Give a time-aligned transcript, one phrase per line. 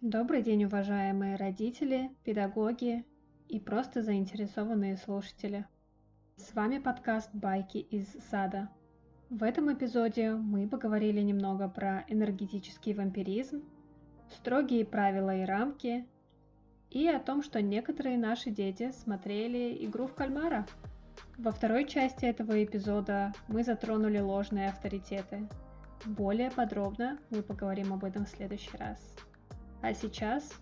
[0.00, 3.04] Добрый день, уважаемые родители, педагоги
[3.48, 5.66] и просто заинтересованные слушатели.
[6.36, 8.68] С вами подкаст «Байки из сада».
[9.28, 13.64] В этом эпизоде мы поговорили немного про энергетический вампиризм,
[14.36, 16.06] строгие правила и рамки,
[16.90, 20.64] и о том, что некоторые наши дети смотрели игру в кальмара.
[21.38, 25.48] Во второй части этого эпизода мы затронули ложные авторитеты.
[26.06, 29.16] Более подробно мы поговорим об этом в следующий раз.
[29.80, 30.52] А сейчас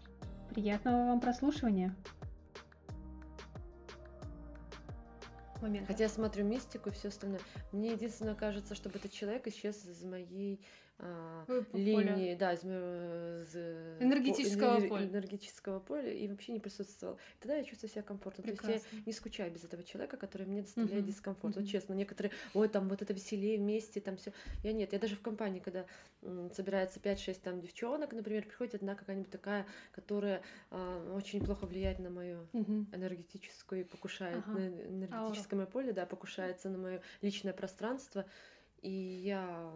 [0.51, 1.95] приятного вам прослушивания.
[5.63, 5.87] Момент.
[5.87, 7.41] Хотя я смотрю мистику и все остальное.
[7.73, 10.61] Мне единственное кажется, чтобы этот человек исчез из моей
[10.99, 13.55] а, линии, да, из, из
[14.01, 15.05] энергетического по, поля.
[15.05, 17.19] энергетического поля и вообще не присутствовал.
[17.39, 18.43] Тогда я чувствую себя комфортно.
[18.43, 18.69] Прекрасно.
[18.69, 21.09] То есть я не скучаю без этого человека, который мне доставляет uh-huh.
[21.09, 21.57] дискомфорт.
[21.57, 21.61] Uh-huh.
[21.61, 24.33] Вот честно, некоторые, ой, там вот это веселее вместе, там все.
[24.63, 25.85] Я нет, я даже в компании, когда
[26.23, 30.41] м, собирается 5-6 там девчонок, например, приходит одна какая-нибудь такая, которая
[30.71, 32.87] а, очень плохо влияет на мою uh-huh.
[32.95, 34.89] энергетическую покушает uh-huh.
[34.89, 38.25] на энергетическое поле, да, покушается на мое личное пространство.
[38.87, 39.73] И я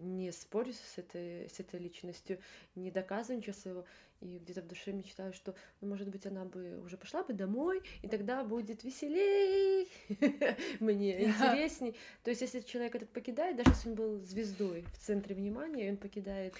[0.00, 2.38] не спорю с этой, с этой личностью,
[2.74, 3.84] не доказываю ничего своего,
[4.20, 7.82] и где-то в душе мечтаю, что, ну, может быть, она бы уже пошла бы домой,
[8.00, 9.86] и тогда будет веселей,
[10.80, 11.94] мне интересней.
[12.24, 15.98] То есть, если человек этот покидает, даже если он был звездой в центре внимания, он
[15.98, 16.54] покидает.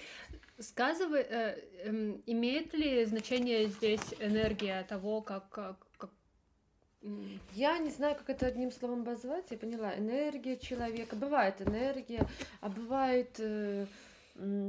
[0.59, 5.88] Сказывай, э, э, имеет ли значение здесь энергия того, как
[7.53, 9.45] я не знаю, как это одним словом обозвать.
[9.51, 9.97] Я поняла.
[9.97, 11.15] Энергия человека.
[11.15, 12.27] Бывает энергия,
[12.61, 13.85] а бывает э,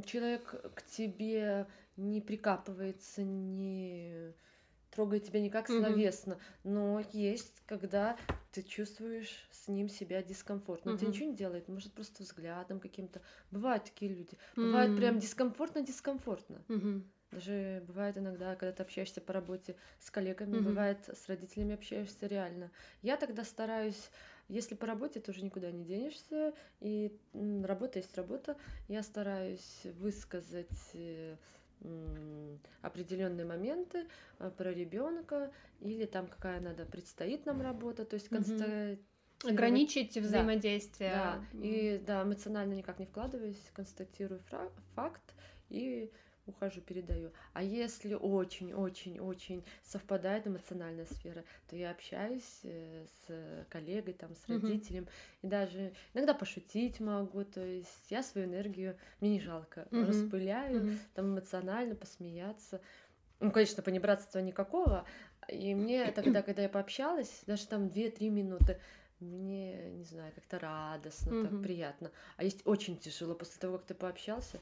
[0.05, 4.33] человек к тебе не прикапывается, не
[4.91, 6.33] трогает тебя никак словесно.
[6.33, 6.39] Mm-hmm.
[6.64, 8.17] Но есть, когда
[8.53, 10.91] ты чувствуешь с ним себя дискомфортно.
[10.91, 10.98] Mm-hmm.
[10.98, 13.20] тебе ничего не делает, может просто взглядом каким-то.
[13.51, 14.36] Бывают такие люди.
[14.56, 16.62] Бывает прям дискомфортно-дискомфортно.
[16.69, 17.03] Mm-hmm.
[17.31, 20.62] Даже бывает иногда, когда ты общаешься по работе с коллегами, mm-hmm.
[20.62, 22.70] бывает с родителями общаешься реально.
[23.03, 24.11] Я тогда стараюсь,
[24.48, 27.17] если по работе, тоже никуда не денешься, и
[27.63, 28.57] работа есть работа,
[28.89, 31.36] я стараюсь высказать э,
[32.83, 34.07] определенные моменты
[34.39, 39.01] э, про ребенка или там какая надо предстоит нам работа, то есть констатировать
[39.45, 41.13] ограничить взаимодействие.
[41.13, 41.67] Да, да.
[41.67, 44.42] и да, эмоционально никак не вкладываюсь, констатирую
[44.95, 45.35] факт
[45.70, 46.11] и
[46.50, 47.33] ухожу, передаю.
[47.52, 55.05] А если очень-очень-очень совпадает эмоциональная сфера, то я общаюсь э, с коллегой, там, с родителем,
[55.05, 55.39] mm-hmm.
[55.42, 60.06] и даже иногда пошутить могу, то есть я свою энергию, мне не жалко, mm-hmm.
[60.06, 60.98] распыляю, mm-hmm.
[61.14, 62.80] там эмоционально посмеяться.
[63.40, 65.06] Ну, конечно, понебратства никакого.
[65.48, 68.78] И мне тогда, когда я пообщалась, даже там 2-3 минуты,
[69.20, 71.48] мне, не знаю, как-то радостно, mm-hmm.
[71.48, 72.10] так приятно.
[72.36, 74.60] А есть очень тяжело после того, как ты пообщался,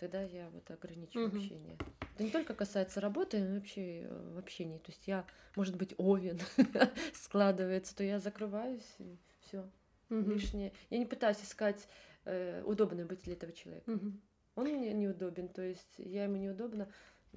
[0.00, 1.36] тогда я вот ограничиваю угу.
[1.36, 1.76] общение.
[2.14, 4.78] Это не только касается работы, но вообще э, в общении.
[4.78, 6.40] То есть я, может быть, овен
[7.14, 9.68] складывается, то я закрываюсь и все
[10.08, 10.30] угу.
[10.30, 10.72] лишнее.
[10.88, 11.86] Я не пытаюсь искать
[12.24, 13.90] э, удобное быть для этого человека.
[13.90, 14.12] Угу.
[14.56, 16.88] Он мне неудобен, то есть я ему неудобна.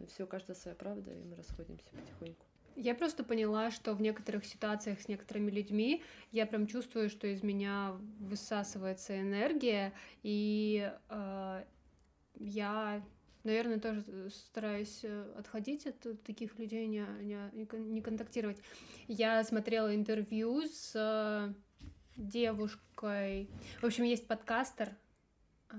[0.08, 2.46] Все, у каждого своя правда, и мы расходимся потихоньку.
[2.76, 6.02] Я просто поняла, что в некоторых ситуациях с некоторыми людьми
[6.32, 9.94] я прям чувствую, что из меня высасывается энергия,
[10.24, 11.64] и э,
[12.36, 13.02] я,
[13.44, 18.58] наверное, тоже стараюсь э, отходить от таких людей, не, не, не контактировать.
[19.08, 21.54] Я смотрела интервью с э,
[22.16, 23.50] девушкой.
[23.82, 24.90] В общем, есть подкастер.
[25.70, 25.76] А,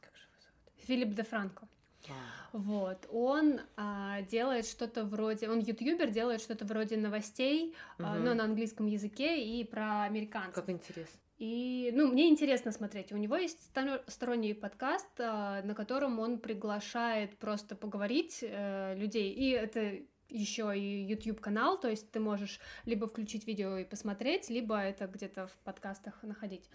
[0.00, 0.86] как же его зовут?
[0.86, 1.68] Филипп де Франко.
[2.08, 2.12] А.
[2.52, 8.08] Вот, он а, делает что-то вроде, он ютубер, делает что-то вроде новостей, угу.
[8.08, 10.54] а, но на английском языке и про американцев.
[10.54, 11.20] Как интересно.
[11.38, 13.12] И, ну, мне интересно смотреть.
[13.12, 13.70] У него есть
[14.08, 19.32] сторонний подкаст, а, на котором он приглашает просто поговорить э, людей.
[19.32, 20.00] И это
[20.30, 25.06] еще и YouTube канал, то есть ты можешь либо включить видео и посмотреть, либо это
[25.06, 26.68] где-то в подкастах находить.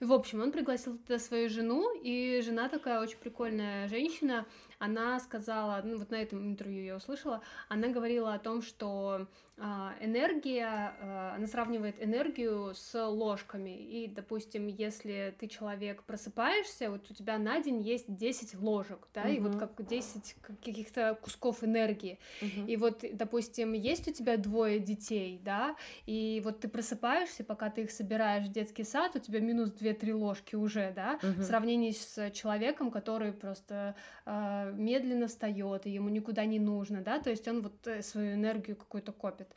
[0.00, 4.46] В общем, он пригласил туда свою жену, и жена такая очень прикольная женщина,
[4.80, 9.28] она сказала, ну вот на этом интервью я услышала, она говорила о том, что
[9.58, 9.62] э,
[10.00, 17.14] энергия, э, она сравнивает энергию с ложками, и, допустим, если ты человек просыпаешься, вот у
[17.14, 19.36] тебя на день есть 10 ложек, да, uh-huh.
[19.36, 22.66] и вот как 10 каких-то кусков энергии, uh-huh.
[22.66, 25.76] и вот, допустим, есть у тебя двое детей, да,
[26.06, 29.90] и вот ты просыпаешься, пока ты их собираешь в детский сад, у тебя минус 2
[29.90, 31.40] две-три ложки уже, да, угу.
[31.40, 33.94] в сравнении с человеком, который просто
[34.24, 38.34] э, медленно встает, и ему никуда не нужно, да, то есть он вот э, свою
[38.34, 39.48] энергию какую-то копит.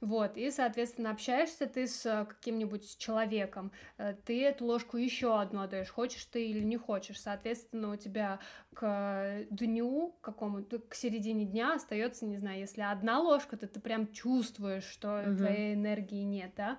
[0.00, 5.90] Вот, и, соответственно, общаешься ты с каким-нибудь человеком, э, ты эту ложку еще одну отдаешь,
[5.90, 8.40] хочешь ты или не хочешь, соответственно, у тебя
[8.74, 14.12] к дню какому-то, к середине дня остается, не знаю, если одна ложка, то ты прям
[14.12, 15.36] чувствуешь, что угу.
[15.36, 16.78] твоей энергии нет, да,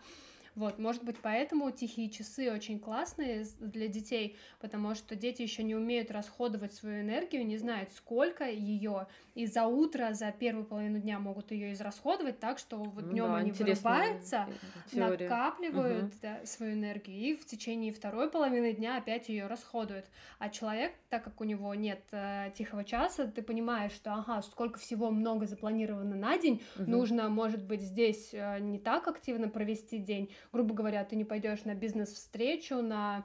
[0.56, 5.76] вот, может быть, поэтому тихие часы очень классные для детей, потому что дети еще не
[5.76, 11.18] умеют расходовать свою энергию, не знают, сколько ее, и за утро, за первую половину дня
[11.18, 14.48] могут ее израсходовать так, что вот днем ну, да, они вырубаются,
[14.92, 15.28] теория.
[15.28, 16.20] накапливают угу.
[16.22, 20.06] да, свою энергию, и в течение второй половины дня опять ее расходуют.
[20.38, 24.78] А человек, так как у него нет э, тихого часа, ты понимаешь, что ага, сколько
[24.78, 26.92] всего много запланировано на день, угу.
[26.92, 31.64] нужно, может быть, здесь э, не так активно провести день, грубо говоря, ты не пойдешь
[31.64, 33.24] на бизнес-встречу, на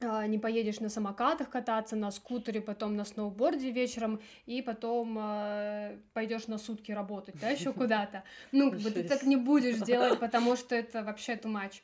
[0.00, 5.98] а, не поедешь на самокатах кататься, на скутере, потом на сноуборде вечером, и потом э,
[6.12, 8.24] пойдешь на сутки работать, да, еще куда-то.
[8.52, 11.82] Ну, как бы ты так не будешь делать, потому что это вообще much.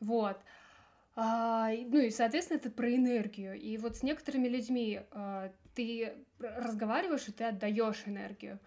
[0.00, 0.38] Вот.
[1.14, 3.58] А, ну и, соответственно, это про энергию.
[3.58, 8.58] И вот с некоторыми людьми а, ты разговариваешь, и ты отдаешь энергию.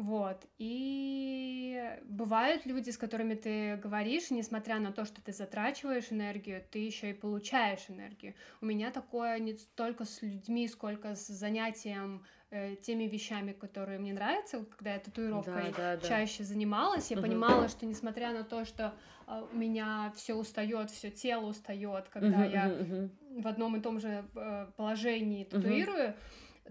[0.00, 0.46] Вот.
[0.56, 6.78] И бывают люди, с которыми ты говоришь, несмотря на то, что ты затрачиваешь энергию, ты
[6.78, 8.34] еще и получаешь энергию.
[8.62, 14.14] У меня такое не столько с людьми, сколько с занятием э, теми вещами, которые мне
[14.14, 14.60] нравятся.
[14.60, 16.08] Вот когда я татуировкой да, да, да.
[16.08, 17.26] чаще занималась, я угу.
[17.26, 18.94] понимала, что несмотря на то, что
[19.26, 23.42] э, у меня все устает, все тело устает, когда угу, я угу.
[23.42, 26.08] в одном и том же э, положении татуирую.
[26.08, 26.16] Угу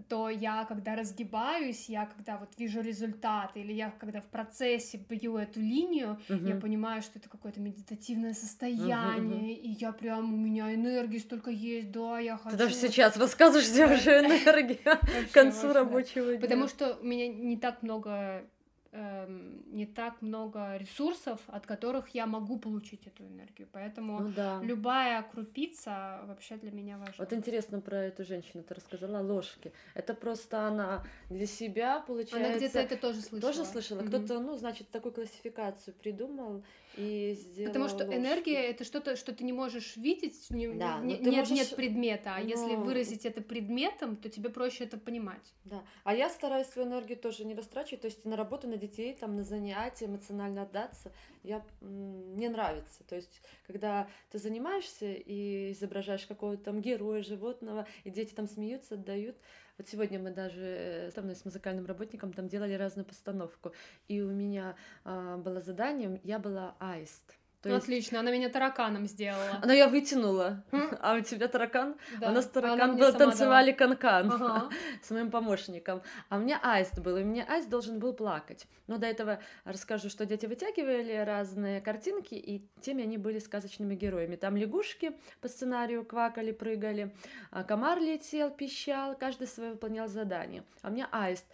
[0.08, 5.36] то я, когда разгибаюсь, я когда вот вижу результат, или я когда в процессе бью
[5.36, 6.48] эту линию, uh-huh.
[6.48, 9.54] я понимаю, что это какое-то медитативное состояние, uh-huh, uh-huh.
[9.54, 12.50] и я прям, у меня энергии столько есть, да, я хочу...
[12.50, 14.98] Ты даже сейчас рассказываешь, где уже энергия
[15.30, 16.40] к концу рабочего дня.
[16.40, 18.44] Потому что у меня не так много
[18.92, 23.68] не так много ресурсов, от которых я могу получить эту энергию.
[23.70, 24.60] Поэтому ну, да.
[24.62, 27.14] любая крупица вообще для меня важна.
[27.18, 29.72] Вот интересно про эту женщину ты рассказала ложки.
[29.94, 32.48] Это просто она для себя получается.
[32.48, 33.52] Она где-то это тоже слышала.
[33.52, 34.00] Тоже слышала.
[34.00, 34.08] Mm-hmm.
[34.08, 36.64] Кто-то, ну, значит, такую классификацию придумал
[36.96, 37.68] и сделал.
[37.68, 38.16] Потому что ложки.
[38.16, 41.50] энергия это что-то, что ты не можешь видеть, не, да, не, нет, можешь...
[41.50, 42.34] нет предмета.
[42.34, 42.48] А но...
[42.48, 45.54] если выразить это предметом, то тебе проще это понимать.
[45.64, 45.84] Да.
[46.04, 49.36] А я стараюсь свою энергию тоже не растрачивать, то есть на работу, на детей, там,
[49.36, 51.12] на занятия, эмоционально отдаться.
[51.42, 53.04] Я, мне нравится.
[53.04, 58.94] То есть, когда ты занимаешься и изображаешь какого-то там героя, животного, и дети там смеются,
[58.94, 59.36] отдают.
[59.80, 63.72] Вот сегодня мы даже э, со мной с музыкальным работником там делали разную постановку,
[64.08, 67.39] и у меня а, было задание, я была аист.
[67.62, 67.84] То есть...
[67.84, 69.58] Отлично, она меня тараканом сделала.
[69.62, 70.64] Она я вытянула.
[71.02, 71.96] А у тебя таракан?
[72.18, 72.30] Да.
[72.30, 74.68] У нас таракан был, танцевали канкан ага.
[75.02, 76.02] с моим помощником.
[76.28, 78.66] А у меня аист был, и меня аист должен был плакать.
[78.86, 84.36] Но до этого расскажу, что дети вытягивали разные картинки, и теми они были сказочными героями.
[84.36, 87.14] Там лягушки по сценарию квакали, прыгали,
[87.50, 90.64] а комар летел, пищал, каждый свое выполнял задание.
[90.82, 91.46] А у меня аист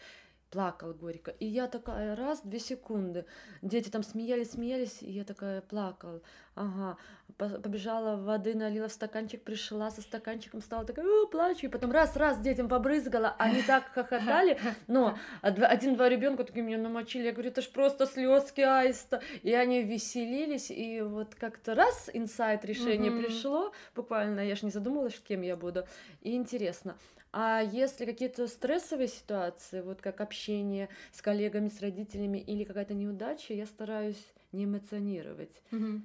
[0.50, 1.30] плакал горько.
[1.32, 3.24] И я такая, раз, две секунды.
[3.62, 6.20] Дети там смеялись, смеялись, и я такая плакала.
[6.54, 6.96] Ага,
[7.36, 12.16] побежала воды, налила в стаканчик, пришла со стаканчиком, стала такая, О, плачу, и потом раз,
[12.16, 17.60] раз детям побрызгала, они так хохотали, но один-два ребенка такие меня намочили, я говорю, это
[17.60, 24.40] ж просто слезки аиста, и они веселились, и вот как-то раз инсайт решение пришло, буквально,
[24.40, 25.86] я ж не задумывалась, кем я буду,
[26.22, 26.96] и интересно,
[27.32, 33.52] а если какие-то стрессовые ситуации, вот как общение с коллегами, с родителями или какая-то неудача,
[33.54, 35.62] я стараюсь не эмоционировать.
[35.70, 36.00] Mm-hmm.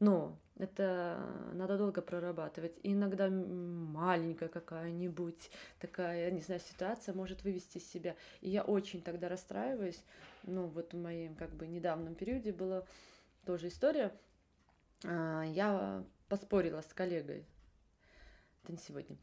[0.00, 2.78] Но это надо долго прорабатывать.
[2.82, 5.50] И иногда маленькая какая-нибудь
[5.80, 8.14] такая, не знаю, ситуация может вывести из себя.
[8.40, 10.02] И я очень тогда расстраиваюсь.
[10.44, 12.84] Ну, вот в моем как бы недавнем периоде была
[13.44, 14.12] тоже история.
[15.04, 17.44] А, я поспорила с коллегой.
[18.62, 19.16] Это не сегодня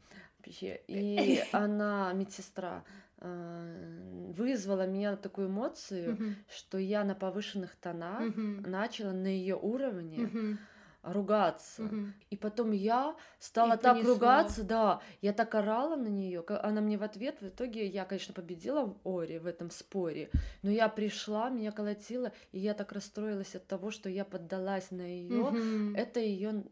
[0.46, 0.80] вообще.
[0.86, 2.84] И она, медсестра,
[3.18, 10.58] э, вызвала меня такую эмоцию, что я на повышенных тонах начала на ее уровне
[11.06, 11.84] ругаться.
[11.84, 11.96] Угу.
[12.30, 14.14] И потом я стала и так понесло.
[14.14, 18.34] ругаться, да, я так орала на нее, она мне в ответ, в итоге я, конечно,
[18.34, 20.30] победила в Оре в этом споре,
[20.62, 25.02] но я пришла, меня колотила, и я так расстроилась от того, что я поддалась на
[25.02, 25.40] ее.
[25.40, 25.96] Угу.
[25.96, 26.64] Это ее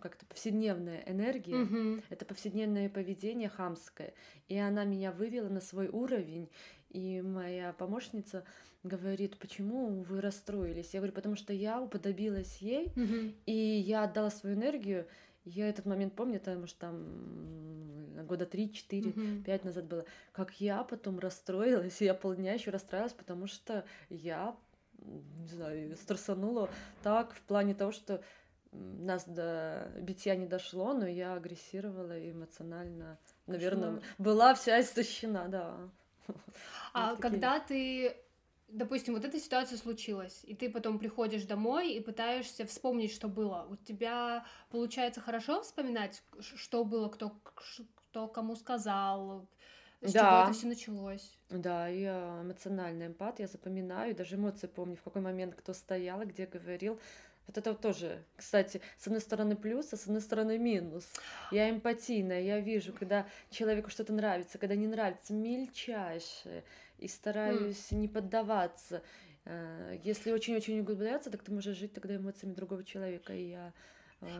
[0.00, 2.02] как-то повседневная энергия, угу.
[2.08, 4.14] это повседневное поведение хамское,
[4.48, 6.50] и она меня вывела на свой уровень,
[6.90, 8.44] и моя помощница
[8.88, 10.94] говорит, почему вы расстроились?
[10.94, 13.32] Я говорю, потому что я уподобилась ей, угу.
[13.46, 15.06] и я отдала свою энергию,
[15.44, 16.96] Я этот момент помню, это, может, там
[18.26, 19.42] года 3-4, Мгм.
[19.44, 20.04] 5 назад было.
[20.32, 24.56] Как я потом расстроилась, и я полдня еще расстраивалась, потому что я,
[24.98, 26.68] не знаю, стрессанула
[27.02, 28.20] так в плане того, что
[28.72, 35.76] нас до битья не дошло, но я агрессировала эмоционально, наверное, была вся истощена, да.
[36.92, 38.16] А Вот когда ты,
[38.68, 43.66] допустим, вот эта ситуация случилась, и ты потом приходишь домой и пытаешься вспомнить, что было,
[43.70, 47.40] у тебя получается хорошо вспоминать, что было, кто,
[48.10, 49.46] кто кому сказал,
[50.02, 50.42] с чего Да.
[50.44, 51.38] это все началось?
[51.48, 56.46] Да, я эмоциональный эмпат, я запоминаю, даже эмоции помню, в какой момент кто стоял, где
[56.46, 57.00] говорил.
[57.46, 61.08] Вот это вот тоже, кстати, с одной стороны плюс, а с одной стороны минус.
[61.52, 66.64] Я эмпатийная, я вижу, когда человеку что-то нравится, когда не нравится, мельчайшее,
[66.98, 69.02] и стараюсь не поддаваться.
[69.44, 73.72] Э, Если очень-очень углубляться, так ты можешь жить тогда эмоциями другого человека, и я...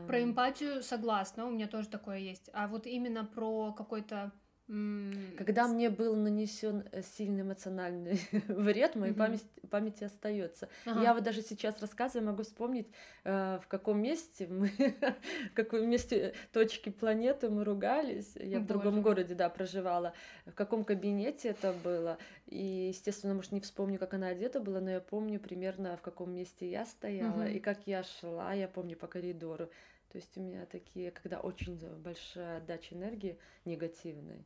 [0.06, 2.48] Про эмпатию согласна, у меня тоже такое есть.
[2.52, 4.32] А вот именно про какой-то...
[4.68, 9.18] Когда мне был нанесен э, сильный эмоциональный вред, моей Мгм.
[9.20, 10.68] памяти, памяти остается.
[10.86, 12.88] ага, Я вот даже сейчас рассказываю, могу вспомнить,
[13.24, 14.66] э, в каком месте мы,
[15.50, 18.32] в каком месте точки планеты мы ругались.
[18.36, 19.02] Я в другом Боже.
[19.02, 20.14] городе, да, проживала.
[20.46, 22.18] В каком кабинете это было.
[22.46, 26.34] И, естественно, может, не вспомню, как она одета была, но я помню примерно, в каком
[26.34, 27.52] месте я стояла Мгм.
[27.56, 29.66] и как я шла, я помню по коридору.
[30.10, 34.44] То есть у меня такие, когда очень большая отдача энергии негативной.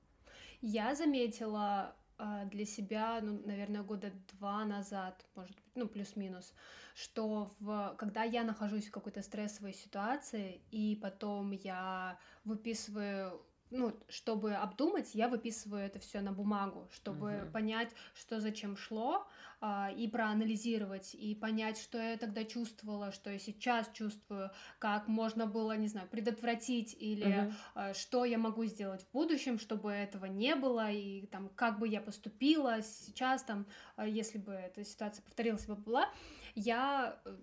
[0.61, 6.53] Я заметила а, для себя, ну, наверное, года два назад, может быть, ну, плюс-минус,
[6.95, 13.41] что в, когда я нахожусь в какой-то стрессовой ситуации, и потом я выписываю,
[13.71, 17.53] ну, чтобы обдумать, я выписываю это все на бумагу, чтобы Мгм.
[17.53, 19.27] понять, что зачем шло,
[19.61, 25.47] а, и проанализировать, и понять, что я тогда чувствовала, что я сейчас чувствую, как можно
[25.47, 30.55] было, не знаю, предотвратить или а, что я могу сделать в будущем, чтобы этого не
[30.55, 35.67] было, и там, как бы я поступила сейчас, там, а, если бы эта ситуация повторилась
[35.67, 36.09] бы была,
[36.55, 37.37] я э,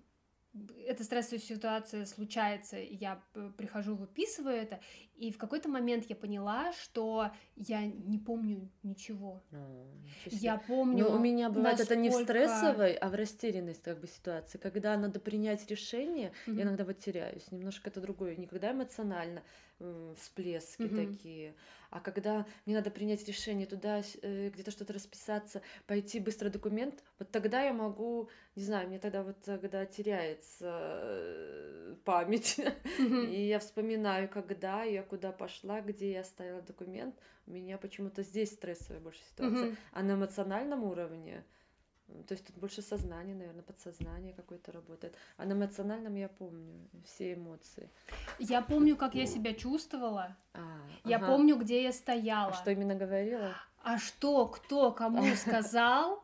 [0.86, 4.80] эта стрессовая ситуация случается, и я п- прихожу, выписываю это,
[5.16, 9.42] и в какой-то момент я поняла, что я не помню ничего.
[9.52, 9.86] А.
[10.26, 11.04] Я помню.
[11.08, 14.58] Ну, у меня бывает это не в насколько- стрессовой, а в растерянность как бы ситуации.
[14.58, 16.56] Когда надо принять решение, Мгм.
[16.56, 17.50] я иногда вот теряюсь.
[17.50, 18.36] Немножко это другое.
[18.36, 19.42] Никогда эмоционально
[20.16, 20.96] всплески Мгм.
[21.14, 21.54] такие.
[21.90, 27.30] А когда мне надо принять решение туда, э, где-то что-то расписаться, пойти быстро документ, вот
[27.30, 32.60] тогда я могу, не знаю, мне тогда вот тогда теряется э, память.
[32.98, 33.26] Мгм.
[33.30, 37.14] И я вспоминаю, когда я куда пошла, где я оставила документ.
[37.46, 39.68] У меня почему-то здесь стрессовая больше ситуация.
[39.68, 39.76] Мгм.
[39.92, 41.44] А на эмоциональном уровне,
[42.26, 45.14] то есть тут больше сознание, наверное, подсознание какое-то работает.
[45.36, 47.90] А на эмоциональном я помню все эмоции.
[48.38, 50.36] Я помню, как я себя чувствовала.
[50.54, 50.60] А,
[51.04, 51.26] Я ага.
[51.26, 52.52] помню, где я А стояла.
[52.52, 53.54] что именно говорила?
[53.82, 56.22] а что, кто кому сказал,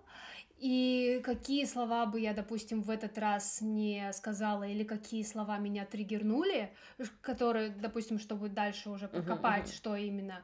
[0.58, 5.84] и какие слова бы я, допустим, в этот раз не сказала, или какие слова меня
[5.84, 6.72] триггернули,
[7.20, 9.72] которые, допустим, чтобы дальше уже прокопать, мгм.
[9.72, 10.42] что именно.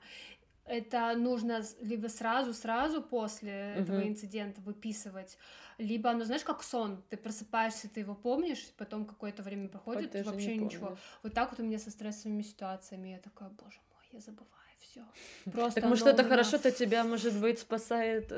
[0.66, 4.08] Это нужно либо сразу-сразу после этого Мгм.
[4.08, 5.36] инцидента выписывать,
[5.78, 10.14] либо, ну знаешь, как сон, ты просыпаешься, ты его помнишь, потом какое-то время проходит, Вот
[10.14, 10.86] не вообще ничего.
[10.86, 11.00] помнишь.
[11.22, 14.50] Вот так вот у меня со стрессовыми ситуациями, я такая, боже мой, я забываю
[14.80, 15.02] все.
[15.52, 18.28] Просто Так может оно это у меня хорошо-то тебя, может быть, спасает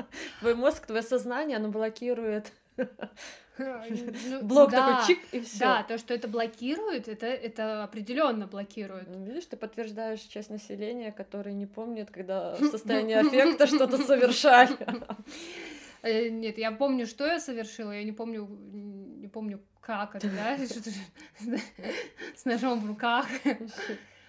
[0.40, 2.52] твой мозг, твое сознание, оно блокирует.
[3.58, 5.58] Ну, Блок да, такой чик и все.
[5.58, 9.08] Да, то, что это блокирует, это, это определенно блокирует.
[9.08, 14.76] Ну, Видишь, ты подтверждаешь часть населения, которые не помнят, когда в состоянии аффекта что-то совершали.
[16.02, 20.56] Э, Нет, я помню, что я совершила, я не помню, не помню, как это, да,
[20.66, 20.90] что-то
[22.34, 23.26] с ножом в руках.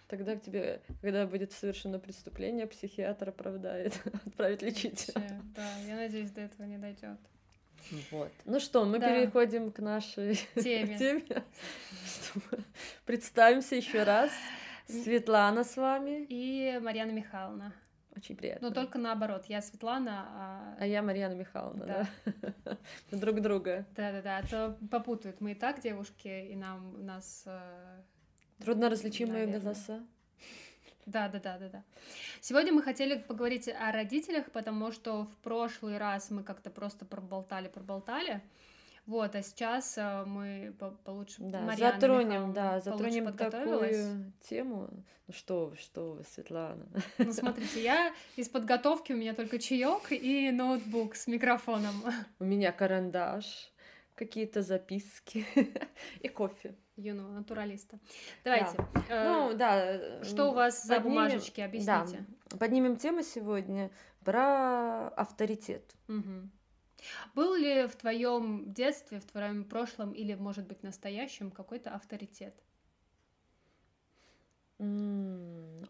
[0.10, 5.10] Тогда к тебе, когда будет совершено преступление, психиатр оправдает, отправит лечить.
[5.16, 7.18] Вообще, Да, я надеюсь, до этого не дойдет.
[8.12, 8.32] Вот.
[8.46, 9.08] Ну что, мы Да.
[9.10, 10.98] переходим к нашей Теме.
[10.98, 11.22] теме.
[12.06, 12.60] Что мы
[13.06, 14.32] Представимся еще раз.
[14.88, 16.26] Светлана с вами.
[16.30, 17.74] И Марьяна Михайловна.
[18.16, 18.68] Очень приятно.
[18.70, 20.78] Но только наоборот, я Светлана, а...
[20.80, 22.08] А я Марьяна Михайловна, Да.
[22.66, 22.78] да?
[23.12, 23.86] Друг друга.
[23.96, 25.42] Да-да-да, а то попутают.
[25.42, 27.44] Мы и так девушки, и нам, у нас...
[27.48, 28.02] э,
[28.64, 30.04] Трудно различимые голоса.
[31.06, 31.84] Да, да, да, да, да.
[32.42, 37.68] Сегодня мы хотели поговорить о родителях, потому что в прошлый раз мы как-то просто проболтали,
[37.68, 38.42] проболтали.
[39.06, 44.90] Вот, а сейчас э, мы по- получше Да, Марьяна затронем, Михайловна да, затронем такую тему.
[45.28, 46.86] Ну что вы, что вы, Светлана.
[47.18, 52.04] Ну, смотрите, я из подготовки у меня только чаек и ноутбук с микрофоном.
[52.40, 53.72] У меня карандаш,
[54.16, 55.46] какие-то записки
[56.22, 56.76] и кофе.
[56.96, 58.00] Юного натуралиста.
[58.44, 58.78] Давайте.
[58.78, 59.04] Да.
[59.10, 60.24] э, Ну, да.
[60.24, 61.62] что у вас за поднимем- бумажечки?
[61.62, 62.26] Объясните.
[62.50, 63.90] Да, поднимем тему сегодня
[64.24, 65.96] про авторитет.
[66.08, 66.52] Мгм.
[67.36, 72.56] Был ли в твоем детстве, в твоем прошлом или, может быть, настоящем какой-то авторитет?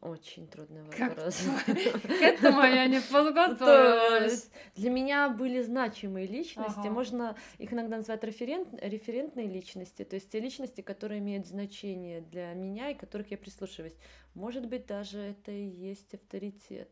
[0.01, 1.43] Очень трудный вопрос.
[1.65, 4.49] К этому я не То подготовилась.
[4.75, 10.39] Для меня были значимые личности, можно их иногда называть референт, референтные личности, то есть те
[10.39, 13.95] личности, которые имеют значение для меня и которых я прислушиваюсь.
[14.33, 16.89] Может быть, даже это и есть авторитет,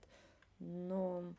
[0.59, 1.33] но...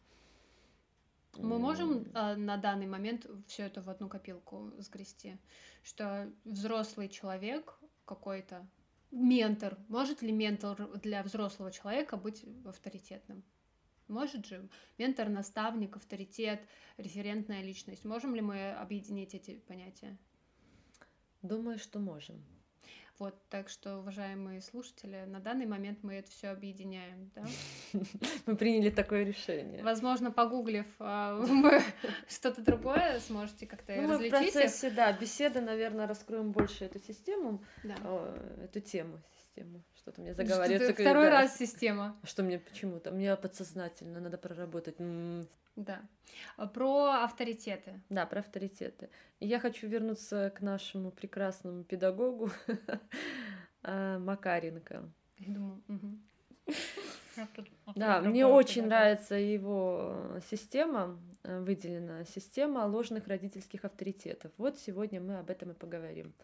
[1.39, 5.39] Мы можем а, на данный момент все это в одну копилку сгрести,
[5.83, 8.67] что взрослый человек какой-то
[9.13, 13.45] ментор, может ли ментор для взрослого человека быть авторитетным?
[14.09, 16.67] Может же ментор, наставник, авторитет,
[16.97, 18.05] референтная личность.
[18.05, 20.19] Можем ли мы объединить эти понятия?
[21.43, 22.43] Думаю, что можем.
[23.19, 27.45] Вот, так что, уважаемые слушатели, на данный момент мы это все объединяем, да?
[28.47, 29.83] Мы приняли такое решение.
[29.83, 31.41] Возможно, погуглив а,
[32.29, 36.99] что-то другое, сможете как-то Ну, мы в различить процессе, да, беседы, наверное, раскроем больше эту
[36.99, 37.63] систему,
[38.03, 39.21] о, эту тему,
[39.53, 39.83] систему.
[39.95, 40.93] Что-то мне заговаривается.
[40.93, 41.31] Второй да.
[41.31, 42.17] раз система.
[42.25, 43.11] Что мне почему-то?
[43.11, 44.97] Мне подсознательно надо проработать.
[45.77, 46.03] Да.
[46.57, 48.01] А Про авторитеты.
[48.11, 49.09] Да, про авторитеты.
[49.41, 52.51] И я хочу вернуться к нашему прекрасному педагогу
[53.83, 55.09] а, Макаренко.
[55.39, 55.83] Я думаю.
[57.97, 64.53] Да, мне очень нравится его э, система, э, выделена система ложных родительских авторитетов.
[64.59, 66.35] Вот сегодня мы об этом и поговорим.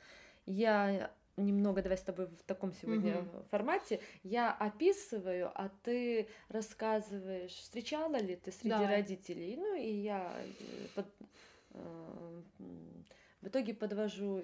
[0.46, 1.10] Я
[1.46, 3.44] немного, давай с тобой в таком сегодня Мгм.
[3.50, 8.96] формате, я описываю, а ты рассказываешь, встречала ли ты среди Давай.
[8.96, 11.14] родителей, ну и я э, под-
[11.70, 12.42] э,
[13.40, 14.42] в итоге подвожу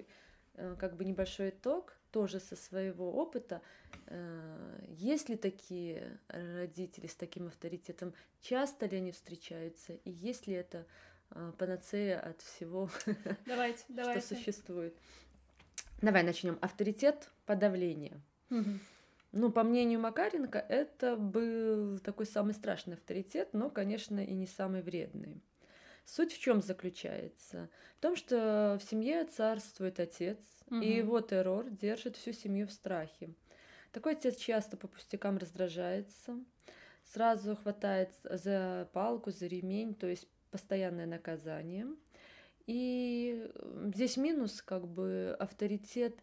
[0.56, 3.60] э, как бы небольшой итог, тоже со своего опыта.
[4.06, 8.14] Э, Есть ли такие родители с таким авторитетом?
[8.40, 9.94] Часто ли они встречаются?
[10.04, 10.86] И есть ли это
[11.30, 12.88] э, панацея от всего,
[13.46, 14.20] Давайте, что давайте.
[14.36, 14.96] существует?
[16.00, 16.58] Давай начнем.
[16.60, 18.20] Авторитет подавления.
[19.32, 24.80] Ну, по мнению Макаренко, это был такой самый страшный авторитет, но, конечно, и не самый
[24.80, 25.42] вредный.
[26.04, 27.68] Суть в чем заключается?
[27.98, 30.38] В том, что в семье царствует отец,
[30.69, 30.82] Мгм.
[30.82, 33.34] и его террор держит всю семью в страхе.
[33.90, 36.38] Такой отец часто по пустякам раздражается,
[37.04, 41.86] сразу хватает за палку, за ремень, то есть постоянное наказание.
[42.66, 43.50] И
[43.94, 46.22] здесь минус, как бы авторитет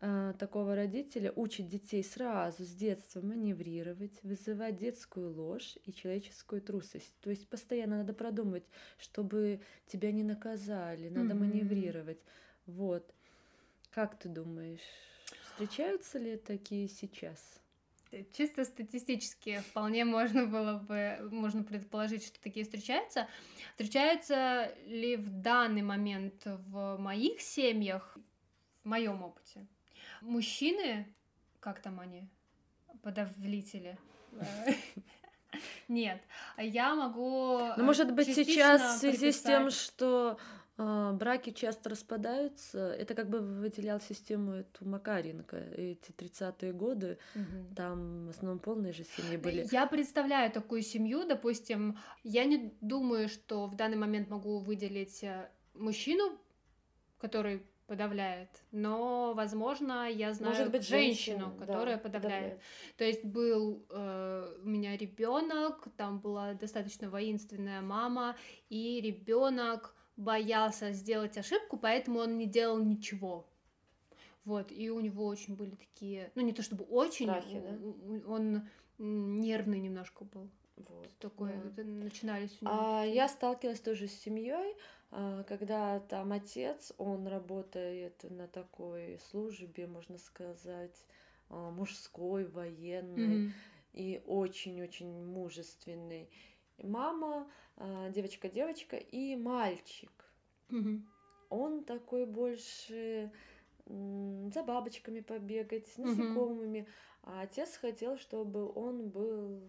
[0.00, 7.14] э, такого родителя учит детей сразу с детства маневрировать, вызывать детскую ложь и человеческую трусость.
[7.20, 8.64] То есть постоянно надо продумывать,
[8.98, 11.40] чтобы тебя не наказали, надо Мгм.
[11.40, 12.20] маневрировать.
[12.66, 13.14] Вот.
[13.90, 14.80] Как ты думаешь,
[15.42, 17.60] встречаются ли такие сейчас?
[18.32, 23.28] Чисто статистически вполне можно было бы, можно предположить, что такие встречаются.
[23.72, 28.16] Встречаются ли в данный момент в моих семьях,
[28.82, 29.66] в моем опыте,
[30.22, 31.14] мужчины,
[31.60, 32.28] как там они,
[33.02, 33.96] подавлители?
[34.32, 34.72] Э,
[35.88, 36.20] Нет,
[36.58, 37.58] я могу.
[37.58, 40.38] Ну, э, может быть, сейчас в связи с тем, что
[40.80, 45.56] браки часто распадаются, это как бы выделял систему эту Макаренко.
[45.56, 47.74] Эти 30-е годы, Мгм.
[47.74, 49.66] там в основном полные же семьи были.
[49.70, 55.48] Я представляю такую семью, допустим, я не думаю, что в данный момент могу выделить э,
[55.74, 56.38] мужчину,
[57.18, 62.60] который подавляет, но, возможно, я знаю Может быть, женщину, женщина, да, которая подавляет.
[62.96, 68.36] То есть был э, у меня ребенок, там была достаточно воинственная мама,
[68.68, 73.46] и ребенок боялся сделать ошибку, поэтому он не делал ничего.
[74.44, 78.32] Вот, и у него очень были такие, ну не то чтобы очень, Страхи, да?
[78.32, 78.62] он
[78.98, 80.48] нервный немножко был.
[80.76, 81.82] Вот, Такое, да.
[81.82, 82.74] начинались у него.
[82.74, 84.74] А я сталкивалась тоже с семьей,
[85.10, 91.04] а, когда там отец, он работает на такой службе, можно сказать,
[91.50, 93.52] а, мужской, военной Мгм.
[93.92, 96.30] и очень-очень мужественный.
[96.82, 97.50] Мама,
[98.10, 100.10] девочка-девочка и мальчик.
[100.68, 101.06] Мгм.
[101.48, 103.32] Он такой больше
[103.86, 106.86] за бабочками побегать, с насекомыми.
[107.22, 109.60] А отец хотел, чтобы он был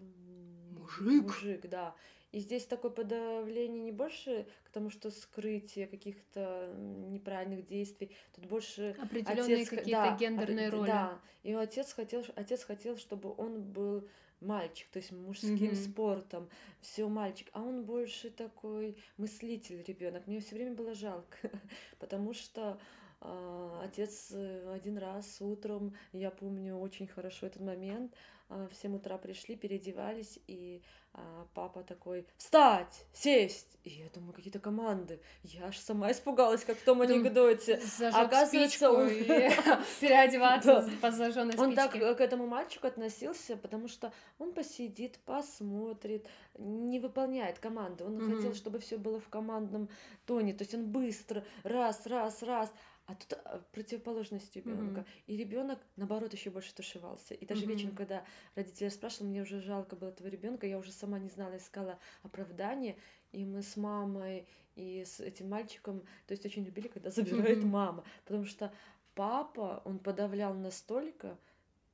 [0.71, 1.24] Мужик.
[1.24, 1.95] Мужик, да.
[2.32, 8.15] И здесь такое подавление не больше к тому, что скрытие каких-то неправильных действий.
[8.34, 10.88] Тут больше Определенные отец какие-то да, гендерные роли.
[10.88, 11.19] Да.
[11.43, 14.08] И отец хотел, отец хотел, чтобы он был
[14.42, 15.76] мальчик, то есть мужским Мгм.
[15.76, 16.50] спортом,
[16.82, 20.28] все мальчик, а он больше такой мыслитель ребенок.
[20.28, 21.38] Мне все время было жалко,
[22.00, 22.80] потому что
[23.22, 28.14] а, отец э, один раз утром, я помню очень хорошо этот момент,
[28.50, 30.82] а, в 7 утра пришли, переодевались, и
[31.13, 33.06] а, папа такой «Встать!
[33.13, 35.19] Сесть!» И я думаю, какие-то команды.
[35.43, 37.82] Я аж сама испугалась, как в том анекдоте.
[38.13, 39.10] Оказывается, он...
[40.00, 46.28] переодеваться по зажженной Он так к этому мальчику относился, потому что он посидит, посмотрит,
[46.60, 48.04] не выполняет команды.
[48.04, 49.89] Он хотел, чтобы все было в командном
[50.28, 50.54] тоне.
[50.54, 52.71] То есть он быстро, раз, раз, раз.
[53.08, 55.02] А тут а, противоположность ребенка.
[55.02, 55.24] Mm-hmm.
[55.28, 57.34] И ребенок, наоборот, еще больше тушевался.
[57.34, 57.68] И даже mm-hmm.
[57.68, 58.24] вечером, когда
[58.56, 62.98] родители спрашивали, мне уже жалко было этого ребенка, я уже сама не знала, искала оправдание.
[63.32, 67.68] И мы с мамой и с этим мальчиком, то есть очень любили, когда забирает mm-hmm.
[67.68, 68.04] мама.
[68.26, 68.74] Потому что
[69.16, 71.38] папа, он подавлял настолько,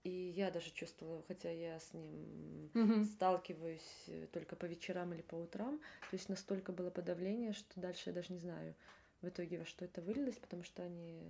[0.04, 3.06] и я даже чувствовала, хотя я с ним mm-hmm.
[3.06, 8.04] сталкиваюсь э, только по вечерам или по утрам, то есть настолько было подавление, что дальше
[8.10, 8.74] я даже не знаю,
[9.21, 11.21] в итоге во что это вылилось, потому что они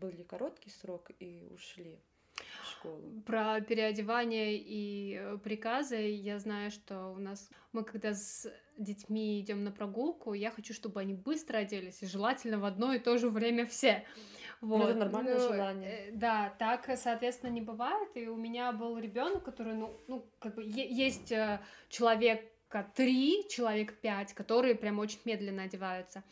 [0.00, 1.98] были короткий срок и ушли
[2.34, 3.22] в школу.
[3.26, 9.62] Про переодевание и э, приказы я знаю, что у нас мы когда с детьми идем
[9.62, 13.28] на прогулку, я хочу, чтобы они быстро оделись, и желательно в одно и то же
[13.30, 14.04] время все.
[14.60, 14.78] Вот.
[14.78, 16.08] Ну, это нормальное ну, желание.
[16.08, 18.08] Э, да, так, соответственно, не бывает.
[18.14, 22.50] И у меня был ребенок, который, ну, ну, как бы есть э, человек
[22.94, 26.24] три, человек пять, которые прям очень медленно одеваются.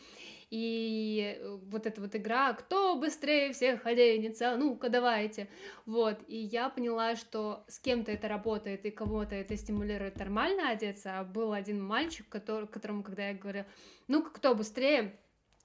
[0.52, 5.48] И э, вот эта вот игра, кто быстрее всех оденется, ну-ка давайте.
[5.86, 11.18] Вот, и я поняла, что с кем-то это работает, и кого-то это стимулирует нормально одеться.
[11.18, 13.64] А был один мальчик, который, которому, когда я говорю,
[14.08, 15.18] ну-ка, кто быстрее,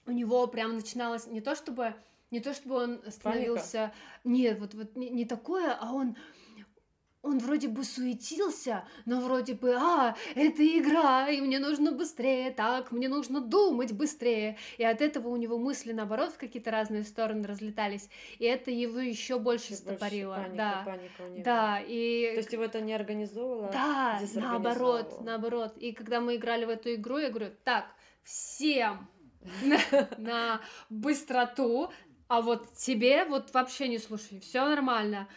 [0.06, 1.93] у него прям начиналось не то чтобы
[2.32, 3.93] не то чтобы он становился, Паника.
[4.23, 6.15] нет, вот вот не, не такое, а он
[7.28, 12.92] он вроде бы суетился, но вроде бы, а, это игра, и мне нужно быстрее, так,
[12.92, 14.58] мне нужно думать быстрее.
[14.78, 18.10] И от этого у него мысли, наоборот, в какие-то разные стороны разлетались,
[18.40, 20.36] и это его еще больше стопорило.
[20.36, 20.84] Паника, да.
[20.86, 21.44] паника у него.
[21.44, 22.32] Да, и...
[22.32, 23.72] То есть его это не организовывало?
[23.72, 25.78] Да, наоборот, наоборот.
[25.78, 27.86] И когда мы играли в эту игру, я говорю, так,
[28.24, 29.08] всем
[30.18, 31.92] на быстроту,
[32.28, 35.28] а вот тебе вот вообще не слушай, все нормально.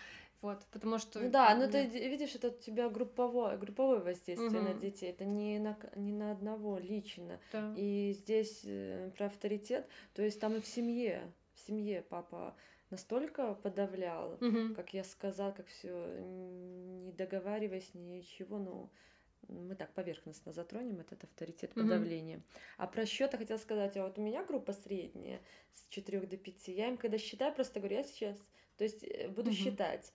[0.43, 1.21] Вот, потому что...
[1.21, 4.69] Ну да, но ты видишь, это у тебя групповое, групповое воздействие угу.
[4.69, 7.39] на детей, это не на, не на одного лично.
[7.53, 7.75] Да.
[7.77, 12.57] И здесь э, про авторитет, то есть там и в семье, в семье папа
[12.89, 14.75] настолько подавлял, угу.
[14.75, 18.91] как я сказал, как все не договариваясь, ничего, ну
[19.49, 22.37] мы так поверхностно затронем этот авторитет подавления.
[22.37, 22.61] Mm-hmm.
[22.79, 25.41] А про счет я хотела сказать, а вот у меня группа средняя
[25.73, 26.69] с 4 до 5.
[26.69, 28.37] Я им когда считаю, просто говорю, я сейчас,
[28.77, 29.55] то есть э, буду mm-hmm.
[29.55, 30.13] считать.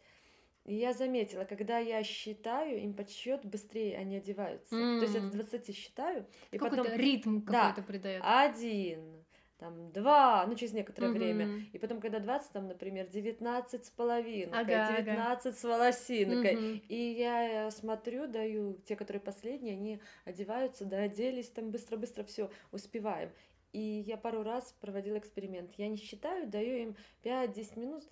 [0.66, 4.76] И я заметила, когда я считаю, им подсчет быстрее они одеваются.
[4.76, 5.00] Mm.
[5.00, 6.26] То есть от 20 считаю.
[6.52, 7.00] И какой-то потом...
[7.00, 8.24] ритм какой-то да, придает.
[8.26, 9.24] Один,
[9.60, 11.14] там два, ну через некоторое mm-hmm.
[11.14, 11.66] время.
[11.72, 15.56] И потом, когда 20, там, например, 19 с половинкой, ага, 19 ага.
[15.56, 16.56] с волосинкой.
[16.56, 16.88] Mm-hmm.
[16.90, 23.30] И я смотрю, даю, те, которые последние, они одеваются, да, оделись, там быстро-быстро все успеваем.
[23.72, 25.72] И я пару раз проводила эксперимент.
[25.78, 28.04] Я не считаю, даю им 5-10 минут,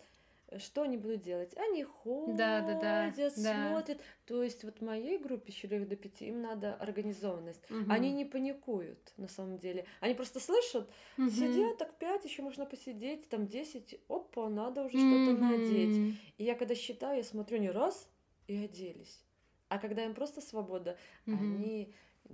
[0.60, 1.56] что они будут делать?
[1.58, 3.98] Они ходят, да, да, да, смотрят.
[3.98, 4.04] Да.
[4.26, 7.70] То есть вот моей группе 4 до 5 им надо организованность.
[7.70, 7.92] Угу.
[7.92, 9.86] Они не паникуют на самом деле.
[10.00, 11.30] Они просто слышат, угу.
[11.30, 15.26] сидят так 5, еще можно посидеть, там 10, опа, надо уже угу.
[15.26, 16.18] что-то надеть.
[16.38, 18.10] И я когда считаю, я смотрю не раз
[18.48, 19.24] и оделись.
[19.70, 21.36] А когда им просто свобода, угу.
[21.36, 21.94] они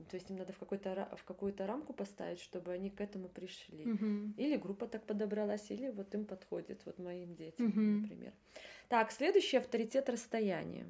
[0.10, 3.86] то есть им надо в, какой-то, в какую-то рамку поставить, чтобы они к этому пришли.
[3.86, 4.34] Uh-huh.
[4.38, 8.02] Или группа так подобралась, или вот им подходит, вот моим детям, uh-huh.
[8.02, 8.34] например.
[8.88, 10.86] Так, следующий авторитет расстояния.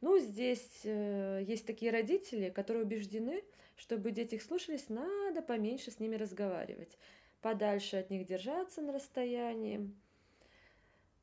[0.00, 3.42] Ну, здесь э, есть такие родители, которые убеждены,
[3.76, 6.98] чтобы дети их слушались, надо поменьше с ними разговаривать,
[7.40, 9.90] подальше от них держаться на расстоянии.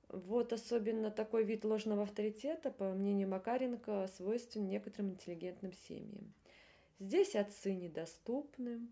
[0.10, 6.34] Вот особенно такой вид ложного авторитета, по мнению Макаренко, свойствен некоторым интеллигентным семьям.
[7.00, 8.88] Здесь отцы недоступны,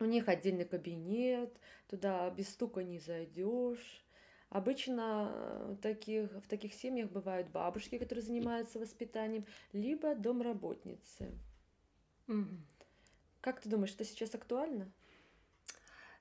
[0.00, 1.56] у них отдельный кабинет,
[1.88, 4.04] туда без стука не зайдешь.
[4.50, 11.32] Обычно в таких, в таких семьях бывают бабушки, которые занимаются воспитанием, либо домработницы.
[12.28, 12.56] Угу.
[13.40, 14.92] Как ты думаешь, это сейчас актуально?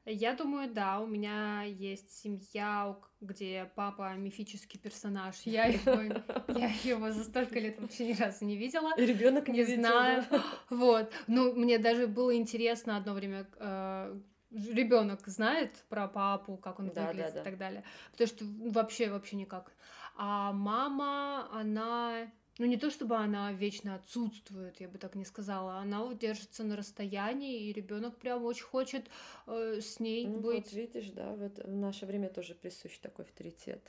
[0.05, 5.35] Я думаю, да, у меня есть семья, где папа мифический персонаж.
[5.45, 8.93] Я его, я его за столько лет вообще ни разу не видела.
[8.97, 10.25] И ребенок не, не знаю.
[10.69, 11.11] Вот.
[11.27, 13.47] Ну, мне даже было интересно одно время.
[13.57, 14.19] Э,
[14.51, 17.41] ребенок знает про папу, как он да, выглядит да, да.
[17.41, 17.83] и так далее.
[18.11, 19.71] Потому что вообще, вообще никак.
[20.15, 22.27] А мама, она
[22.63, 25.79] Ну, не то чтобы она вечно отсутствует, я бы так не сказала.
[25.79, 29.09] Она вот держится на расстоянии, и ребенок прям очень хочет
[29.47, 30.63] э, с ней Ну, быть.
[30.63, 33.81] вот видишь, да, вот в наше время тоже присущ такой авторитет,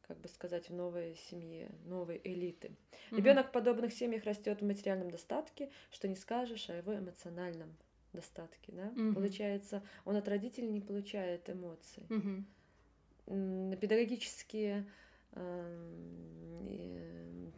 [0.00, 2.70] как бы сказать, в новой семье, новой элиты.
[3.10, 3.18] Мгм.
[3.18, 7.76] Ребенок в подобных семьях растет в материальном достатке, что не скажешь о его эмоциональном
[8.14, 8.90] достатке, да?
[8.96, 9.16] Мгм.
[9.16, 12.06] Получается, он от родителей не получает эмоций.
[13.26, 14.86] М, Педагогические
[15.32, 17.50] эм, э,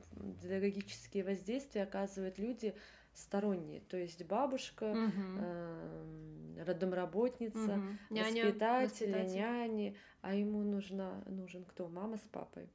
[0.42, 2.74] педагогические воздействия оказывают люди
[3.14, 5.38] сторонние, то есть бабушка, Мгм.
[5.40, 7.98] эм, роддомработница, Мгм.
[8.10, 9.34] Няня, воспитатели, воспитатель.
[9.36, 11.88] няни, а ему нужна, нужен кто?
[11.88, 12.68] Мама с папой.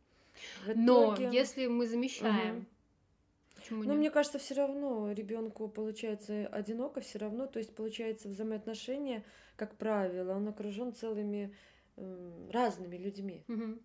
[0.65, 2.65] В Но итоге- если мы замещаем, Мгм.
[3.55, 3.97] почему Ну, нет?
[3.99, 9.23] мне кажется, все равно ребенку получается одиноко, все равно, то есть получается взаимоотношения,
[9.55, 11.55] как правило, он окружен целыми
[11.97, 13.45] м, разными людьми.
[13.47, 13.79] Мгм.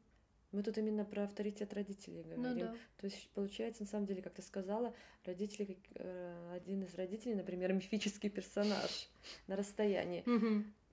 [0.53, 2.67] Мы тут именно про авторитет родителей Ну говорим.
[2.67, 2.77] да.
[2.99, 4.93] То есть получается, на самом деле, как ты сказала,
[5.25, 9.09] родители, как, э, один из родителей, например, мифический персонаж
[9.47, 10.25] на расстоянии.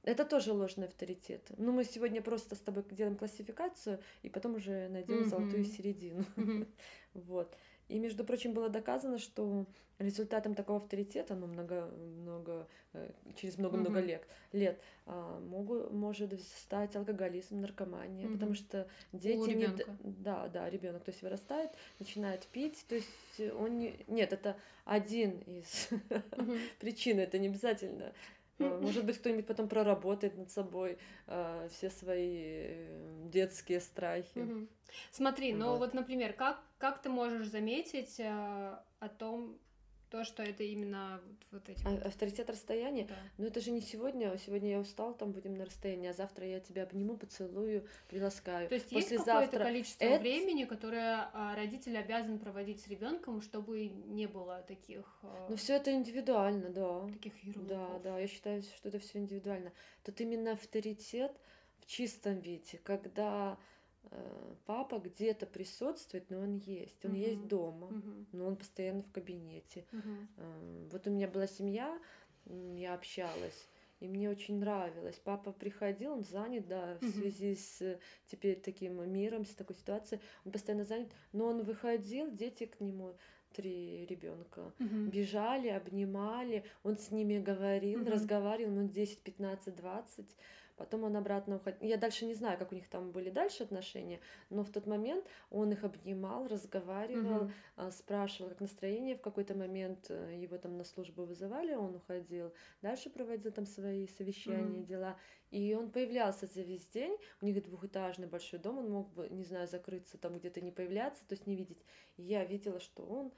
[0.03, 1.41] Это тоже ложный авторитет.
[1.57, 6.23] Ну, мы сегодня просто с тобой делаем классификацию, и потом уже найдем золотую середину.
[7.13, 7.57] Вот.
[7.87, 9.65] И, между прочим, было доказано, что
[9.99, 11.89] результатом такого авторитета, ну, много,
[12.21, 14.07] много, э, через много-много Мгм.
[14.07, 18.55] лет, лет а, могу, может стать алкоголизм, наркомания, потому Мгм.
[18.55, 19.67] что дети не...
[19.67, 19.97] д- ребёнка.
[20.03, 24.03] Да, да, ребенок, то есть вырастает, начинает пить, то есть он не...
[24.07, 25.89] Нет, это один из
[26.35, 26.59] Мгм.
[26.79, 28.13] причин, это не обязательно.
[28.59, 34.67] А, Может быть, кто-нибудь потом проработает над собой а, все свои э, детские страхи.
[35.11, 35.79] Смотри, ну Вот.
[35.79, 39.57] вот, например, как, как ты можешь заметить э, о том,
[40.09, 43.05] то, что это именно вот, вот эти А- вот, авторитет расстояния?
[43.05, 43.15] да.
[43.37, 44.31] Но это же не сегодня.
[44.31, 48.69] а Сегодня я устал, там будем на расстоянии, а завтра я тебя обниму, поцелую, приласкаю.
[48.69, 53.41] То есть есть какое-то Послезавтра количество это- времени, которое а, родитель обязан проводить с ребенком,
[53.41, 57.07] чтобы не было таких, э, Но все это индивидуально, да.
[57.11, 57.33] таких
[57.67, 58.01] Да, ярлыков.
[58.03, 59.71] да, я считаю, что это все индивидуально.
[60.03, 61.31] Тут именно авторитет
[61.79, 63.57] в чистом виде, когда
[64.65, 67.47] папа где-то присутствует, но он есть, он есть Мгм.
[67.47, 68.27] дома, Мгм.
[68.31, 69.85] но он постоянно в кабинете.
[70.37, 71.99] Э, Вот у меня была семья,
[72.45, 73.67] я общалась,
[73.99, 75.19] и мне очень нравилось.
[75.23, 80.21] Папа приходил, он занят, да, в связи с э, теперь таким миром, с такой ситуацией,
[80.45, 83.15] он постоянно занят, но он выходил, дети к нему,
[83.53, 90.25] три ребенка, бежали, обнимали, он с ними говорил, разговаривал, ну, 10, 15, 20.
[90.77, 91.89] Потом он обратно уходил.
[91.89, 94.19] Я дальше не знаю, как у них там были дальше отношения,
[94.51, 99.15] но в тот момент он их обнимал, разговаривал, а, спрашивал, как настроение.
[99.15, 104.07] В какой-то момент э, его там на службу вызывали, он уходил, дальше проводил там свои
[104.07, 104.85] совещания, Мгм.
[104.85, 105.17] дела.
[105.49, 107.17] И он появлялся за весь день.
[107.41, 111.25] У них двухэтажный большой дом, он мог бы, не знаю, закрыться там где-то не появляться,
[111.27, 111.83] то есть не видеть.
[112.17, 113.31] И я видела, что он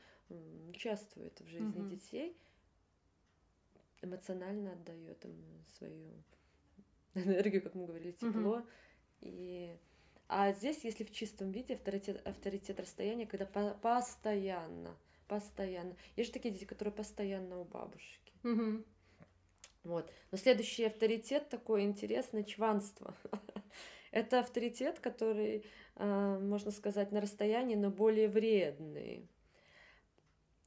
[0.69, 1.89] участвует в жизни Мгм.
[1.89, 2.37] детей,
[4.01, 5.35] эмоционально отдает им
[5.77, 6.11] свою
[7.15, 8.63] энергию, как мы говорили, тепло.
[9.21, 9.75] И...
[10.27, 14.95] А здесь, если в чистом виде, авторитет, авторитет расстояния, когда по- постоянно,
[15.27, 15.95] постоянно.
[16.15, 18.33] Есть же такие дети, которые постоянно у бабушки.
[18.43, 18.85] Мгм.
[19.83, 20.11] Вот.
[20.31, 23.15] Но следующий авторитет такой интересный чванство.
[24.11, 29.29] Это авторитет, который, а, можно сказать, на расстоянии, но более вредный.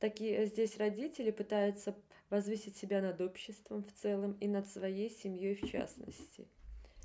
[0.02, 1.94] Такие здесь родители пытаются
[2.28, 6.48] возвысить себя над обществом в целом и над своей семьей в частности.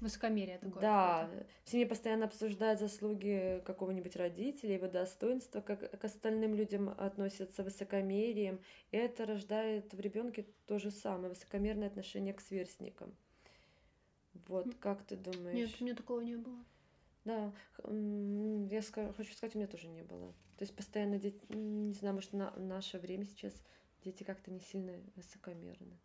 [0.01, 0.81] Высокомерие такое.
[0.81, 1.29] Да,
[1.63, 8.59] в семье постоянно обсуждают заслуги какого-нибудь родителя, его достоинства, как к остальным людям относятся высокомерием.
[8.89, 13.15] И это рождает в ребенке то же самое, высокомерное отношение к сверстникам.
[14.47, 15.53] Вот, как ты думаешь?
[15.53, 16.57] Нет, у меня такого не было.
[17.27, 17.51] Да,
[17.83, 20.31] я хочу сказать, у меня тоже не было.
[20.57, 23.53] То есть постоянно дети, не знаю, может, на наше время сейчас
[24.05, 25.97] дети как-то не сильно высокомерны.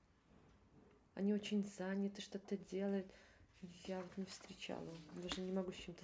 [1.14, 3.06] Они очень заняты, что-то делают.
[3.86, 4.92] Я вот не встречала.
[5.14, 6.02] Даже не могу с чем-то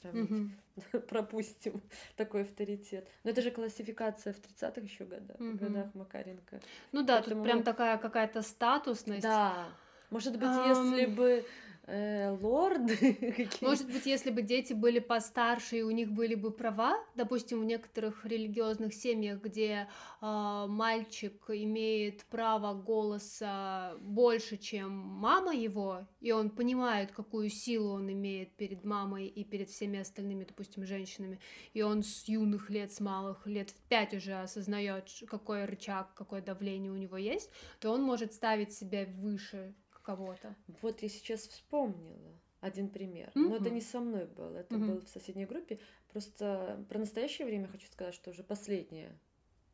[0.00, 0.30] сравнить.
[0.30, 0.52] Мгм.
[1.08, 1.82] Пропустим
[2.16, 3.06] такой авторитет.
[3.24, 5.58] Но это же классификация в 30-х еще годах, Мгм.
[5.58, 6.60] годах Макаренко.
[6.92, 9.20] Ну да, Поэтому, тут прям такая какая-то статусность.
[9.20, 9.68] Да.
[10.08, 11.14] Может быть, если Ам.
[11.14, 11.44] бы
[11.88, 16.98] э, лорды Может быть, если бы дети были постарше и у них были бы права,
[17.14, 19.88] допустим, в некоторых религиозных семьях, где
[20.20, 28.12] а, мальчик имеет право голоса больше, чем мама его, и он понимает, какую силу он
[28.12, 31.40] имеет перед мамой и перед всеми остальными, допустим, женщинами,
[31.72, 36.42] и он с юных лет, с малых лет в пять уже осознает, какой рычаг, какое
[36.42, 39.74] давление у него есть, то он может ставить себя выше
[40.08, 40.54] кого-то.
[40.82, 42.32] Вот я сейчас вспомнила.
[42.60, 43.30] один пример.
[43.36, 44.86] Но это не со мной был, это Мгм.
[44.88, 45.78] был в соседней группе.
[46.12, 49.16] Просто про настоящее время хочу сказать, что уже последнее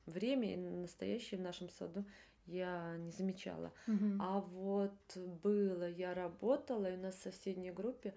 [0.07, 2.05] время и настоящее в нашем саду
[2.47, 3.73] я не замечала.
[3.87, 4.21] Мгм.
[4.21, 8.13] А вот было, я работала, и у нас в соседней группе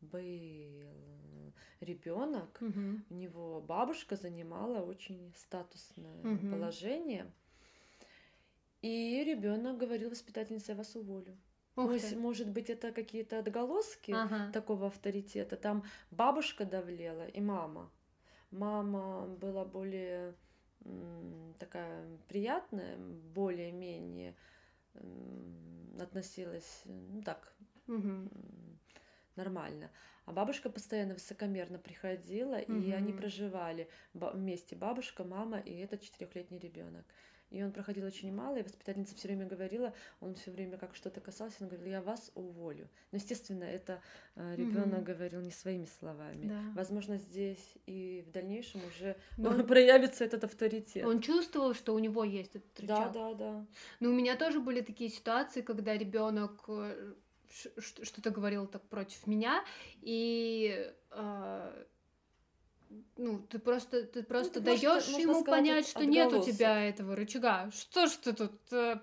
[0.00, 2.60] был ребенок.
[2.60, 3.04] Мгм.
[3.10, 6.50] У него бабушка занимала очень статусное Мгм.
[6.50, 7.30] положение.
[8.82, 11.36] И ребенок говорил воспитательнице, я вас уволю.
[11.86, 12.16] Ты.
[12.16, 14.50] может быть, это какие-то отголоски Ага.
[14.52, 15.56] такого авторитета.
[15.56, 17.90] Там бабушка давлела и мама.
[18.50, 20.34] Мама была более
[21.58, 22.96] такая приятная,
[23.34, 24.34] более-менее
[26.00, 27.52] относилась, ну так,
[27.88, 28.30] м,
[29.36, 29.90] нормально.
[30.24, 37.04] А бабушка постоянно высокомерно приходила, и они проживали вместе бабушка, мама и этот четырехлетний ребенок.
[37.50, 41.20] И он проходил очень мало, и воспитательница все время говорила, он все время как что-то
[41.20, 42.88] касался, он говорил, я вас уволю.
[43.10, 44.02] Но, естественно, это
[44.36, 45.04] ребенок Мгм.
[45.04, 46.46] говорил не своими словами.
[46.48, 46.62] Да.
[46.74, 51.04] Возможно, здесь и в дальнейшем уже Ну, проявится этот авторитет.
[51.06, 53.12] Он чувствовал, что у него есть этот Да, рычаг.
[53.12, 53.66] да, да.
[54.00, 57.14] Но у меня тоже были такие ситуации, когда ребенок э,
[57.78, 59.64] что-то говорил так против меня,
[60.02, 61.84] и э,
[63.16, 66.28] ну, ты просто, ты просто так может, даешь можно ему сказать, понять, что нет у
[66.28, 66.54] отголосок.
[66.54, 67.70] тебя этого рычага.
[67.72, 68.52] Что ж ты тут?
[68.72, 68.96] э,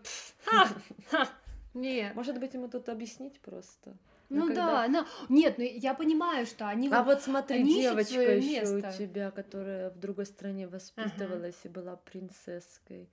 [1.74, 2.16] Нет.
[2.16, 3.98] Может быть, ему тут объяснить просто.
[4.30, 8.78] Ну когда- да, ну, нет, ну я понимаю, что они А вот- смотри, девочка еще
[8.78, 13.10] у тебя, которая в другой стране воспитывалась и была принцесской.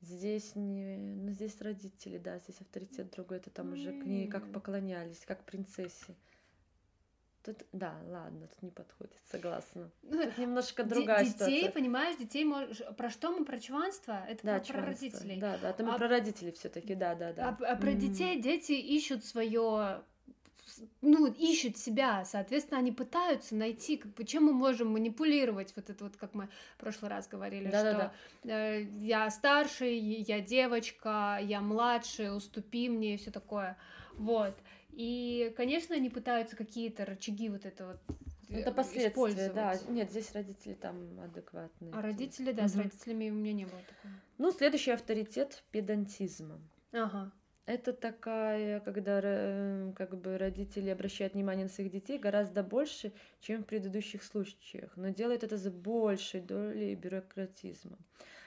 [0.00, 4.50] Здесь не, ну здесь родители, да, здесь авторитет другой, это там уже к ней как
[4.50, 6.16] поклонялись, как принцессе.
[7.42, 9.90] Тут, да, ладно, тут не подходит, согласна.
[10.02, 11.70] ну, Тут немножко другая детей, ситуация.
[11.72, 12.82] понимаешь, детей можешь...
[12.98, 13.46] Про что мы?
[13.46, 14.22] Про чванство?
[14.28, 14.86] Это Да, про, про чванство.
[14.86, 15.40] родителей.
[15.40, 17.48] Да, да, это мы А- про родителей все-таки, да, да, да.
[17.58, 17.98] А, а про М.
[17.98, 20.02] детей дети ищут свое,
[21.00, 26.04] ну, ищут себя, соответственно, они пытаются найти, как бы, чем мы можем манипулировать, вот это
[26.04, 28.12] вот, как мы в прошлый раз говорили, Да-да-да.
[28.42, 33.78] что э, я старший, я девочка, я младший, уступи мне и все такое,
[34.12, 34.54] вот.
[35.02, 38.16] И, конечно, они пытаются какие-то рычаги вот это вот
[38.50, 39.74] э, Это последствия, да.
[39.88, 41.94] Нет, здесь родители там адекватные.
[41.94, 42.82] А родители, да, с Мгм.
[42.82, 44.12] родителями у меня не было такого.
[44.36, 46.60] Ну, следующий авторитет педантизма.
[46.92, 47.32] Ага.
[47.64, 53.62] Это такая, когда ро- как бы родители обращают внимание на своих детей гораздо больше, чем
[53.62, 57.96] в предыдущих случаях, но делают это за большей долей бюрократизма.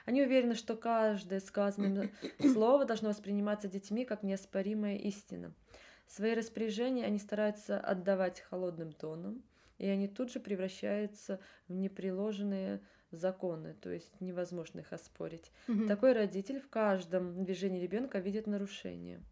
[0.06, 2.12] Они уверены, что каждое сказанное
[2.52, 5.52] слово должно восприниматься детьми как неоспоримая истина.
[6.06, 9.42] Свои распоряжения они стараются отдавать холодным тоном,
[9.78, 15.50] и они тут же превращаются в непреложенные законы, то есть невозможно их оспорить.
[15.66, 15.88] Мгм.
[15.88, 19.22] Такой родитель в каждом движении ребенка видит нарушение.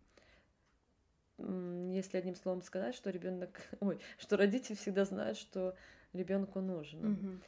[1.38, 5.74] Если одним словом сказать, что ребенок, ой, что родитель всегда знает, что
[6.12, 7.40] ребенку нужно.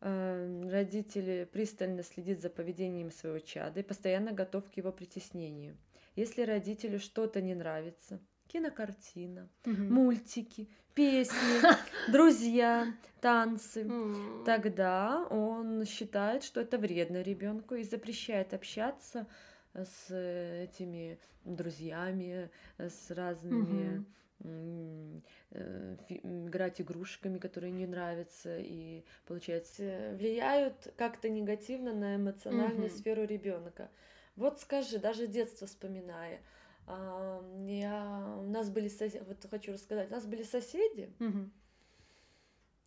[0.00, 5.76] Э, Родители пристально следит за поведением своего чада и постоянно готов к его притеснению.
[6.16, 8.18] Если родителю что-то не нравится,
[8.50, 9.94] кинокартина, Мгм.
[9.94, 11.34] мультики, песни,
[12.10, 13.90] друзья, танцы.
[14.44, 19.26] Тогда он считает, что это вредно ребенку и запрещает общаться
[19.74, 24.04] с этими друзьями, с разными
[24.42, 33.24] э, играть игрушками, которые не нравятся и получается э, влияют как-то негативно на эмоциональную сферу
[33.24, 33.90] ребенка.
[34.36, 36.40] Вот скажи, даже детство вспоминая,
[37.66, 41.52] я, у нас были соседи, вот хочу рассказать, у нас были соседи, Мгм.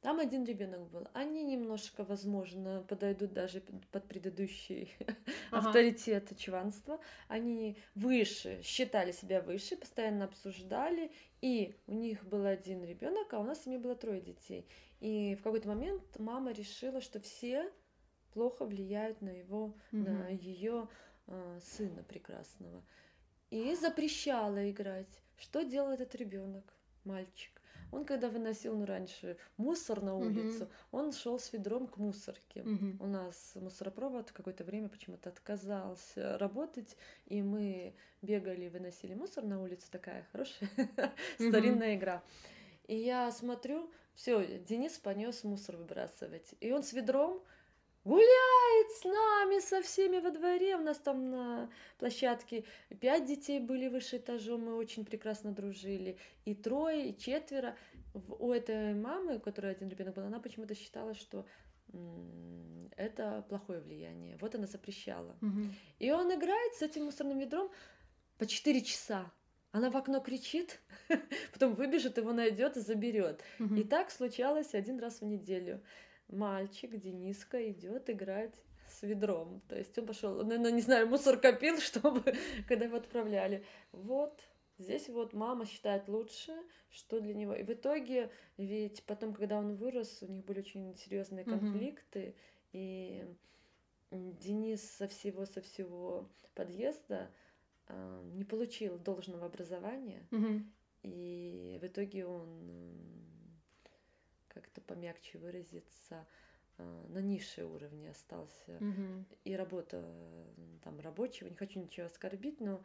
[0.02, 1.08] там один ребенок был.
[1.14, 3.62] Они немножко, возможно, подойдут даже
[3.92, 4.92] под предыдущий
[5.52, 5.70] Ага.
[5.70, 7.00] авторитет чванства.
[7.30, 11.10] Они выше, считали себя выше, постоянно обсуждали.
[11.40, 14.68] И у них был один ребенок, а у нас в семье было трое детей.
[15.00, 17.72] И в какой-то момент мама решила, что все
[18.34, 20.36] плохо влияют на его, на Мгм.
[20.36, 20.88] ее
[21.62, 22.84] сына прекрасного.
[23.54, 25.22] И запрещала играть.
[25.38, 27.62] Что делал этот ребенок, мальчик?
[27.92, 32.64] Он, когда выносил, ну, раньше мусор на улицу, он шел с ведром к мусорке.
[32.64, 32.98] Мгм.
[33.00, 39.86] У нас мусоропровод какое-то время почему-то отказался работать, и мы бегали выносили мусор на улицу.
[39.92, 40.70] Такая хорошая
[41.38, 41.50] Мгм.
[41.50, 42.24] старинная игра.
[42.88, 46.56] И я смотрю, все, Денис понес мусор выбрасывать.
[46.60, 47.44] И он с ведром
[48.04, 50.76] гуляет с нами, со всеми во дворе.
[50.76, 52.66] У нас там на площадке
[53.00, 56.18] пять детей были выше этажом, мы очень прекрасно дружили.
[56.46, 57.76] И трое, и четверо.
[58.14, 61.46] У этой мамы, у которой один ребенок был, она почему-то считала, что
[62.98, 64.38] это плохое влияние.
[64.40, 65.36] Вот она запрещала.
[65.42, 65.74] Мгм.
[66.00, 67.72] И он играет с этим мусорным ведром
[68.38, 69.32] по 4 часа.
[69.72, 70.80] она в окно кричит,
[71.54, 73.42] потом выбежит, его найдет и заберет.
[73.58, 73.78] Мгм.
[73.78, 75.82] И так случалось один раз в неделю.
[76.34, 78.56] Мальчик Дениска идет играть
[78.90, 79.62] с ведром.
[79.68, 82.24] То есть он пошел, наверное, не знаю, мусор копил, чтобы,
[82.68, 83.64] когда его отправляли.
[83.92, 84.40] Вот,
[84.78, 86.54] здесь вот мама считает лучше,
[86.90, 87.54] что для него.
[87.54, 92.36] И в итоге, ведь потом, когда он вырос, у них были очень серьезные конфликты,
[92.72, 93.26] и
[94.12, 97.30] м, Денис со всего, со всего подъезда
[97.88, 100.72] а, не получил должного образования, Мгм.
[101.04, 102.48] и в итоге он,
[104.54, 106.26] как-то помягче выразиться,
[106.78, 108.80] а, на низшей уровне остался.
[108.80, 109.26] Мгм.
[109.46, 110.04] И работа
[110.84, 112.84] там рабочего, не хочу ничего оскорбить, но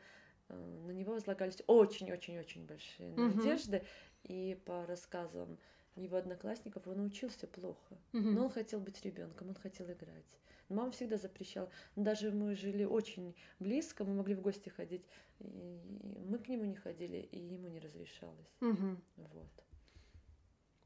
[0.49, 0.55] а,
[0.87, 3.37] на него возлагались очень-очень-очень большие Мгм.
[3.39, 3.83] надежды.
[4.25, 5.59] И по рассказам
[5.97, 7.99] его одноклассников он учился плохо.
[8.13, 8.35] Мгм.
[8.35, 10.39] Но он хотел быть ребенком, он хотел играть.
[10.69, 11.71] Мама всегда запрещала.
[11.97, 15.05] Даже мы жили очень близко, мы могли в гости ходить.
[15.41, 15.81] И
[16.29, 18.61] мы к нему не ходили, и ему не разрешалось.
[18.61, 19.03] Мгм.
[19.17, 19.68] Вот.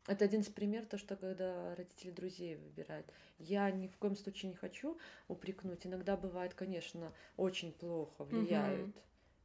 [0.09, 3.07] Это один из примеров, то, что когда родители друзей выбирают.
[3.38, 4.98] Я ни в коем случае не хочу
[5.28, 5.86] упрекнуть.
[5.86, 8.90] Иногда бывает, конечно, очень плохо влияют.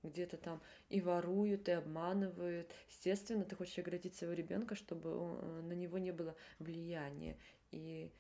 [0.04, 2.72] Где-то там и воруют, и обманывают.
[2.90, 7.38] Естественно, ты хочешь оградить своего ребенка, чтобы он- на него не было влияния.
[7.72, 8.12] И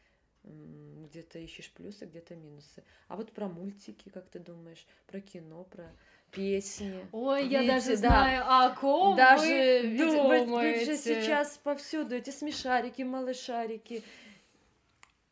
[0.43, 2.83] где-то ищешь плюсы, где-то минусы.
[3.07, 5.91] А вот про мультики, как ты думаешь, про кино, про
[6.31, 7.05] песни.
[7.11, 8.07] Ой, я Видите, даже да.
[8.09, 10.97] знаю, о ком Даже вы ведь, ведь- ведь же думаете.
[10.97, 14.03] сейчас повсюду эти смешарики, малышарики.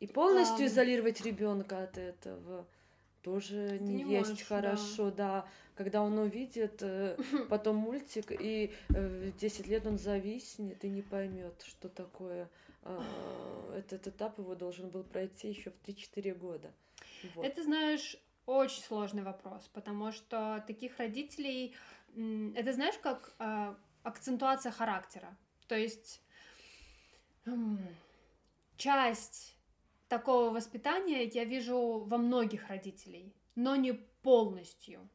[0.00, 0.66] И полностью Ам.
[0.66, 2.66] изолировать ребенка от этого
[3.22, 4.56] тоже не, не есть можешь, да.
[4.56, 5.48] хорошо, да.
[5.74, 7.16] Когда он увидит э,
[7.50, 12.48] потом мультик, и э, в 10 лет он зависнет и не поймет, что такое.
[12.82, 13.02] а,
[13.76, 16.70] Этот этап его должен был пройти еще в 3-4 года.
[17.34, 17.44] Вот.
[17.44, 18.16] Это, знаешь,
[18.46, 21.74] очень сложный вопрос, потому что таких родителей,
[22.54, 25.36] это знаешь, как э, акцентуация характера.
[25.66, 26.22] То есть
[27.44, 27.78] м,
[28.76, 29.56] часть
[30.08, 35.08] такого воспитания я вижу во многих родителей, но не полностью.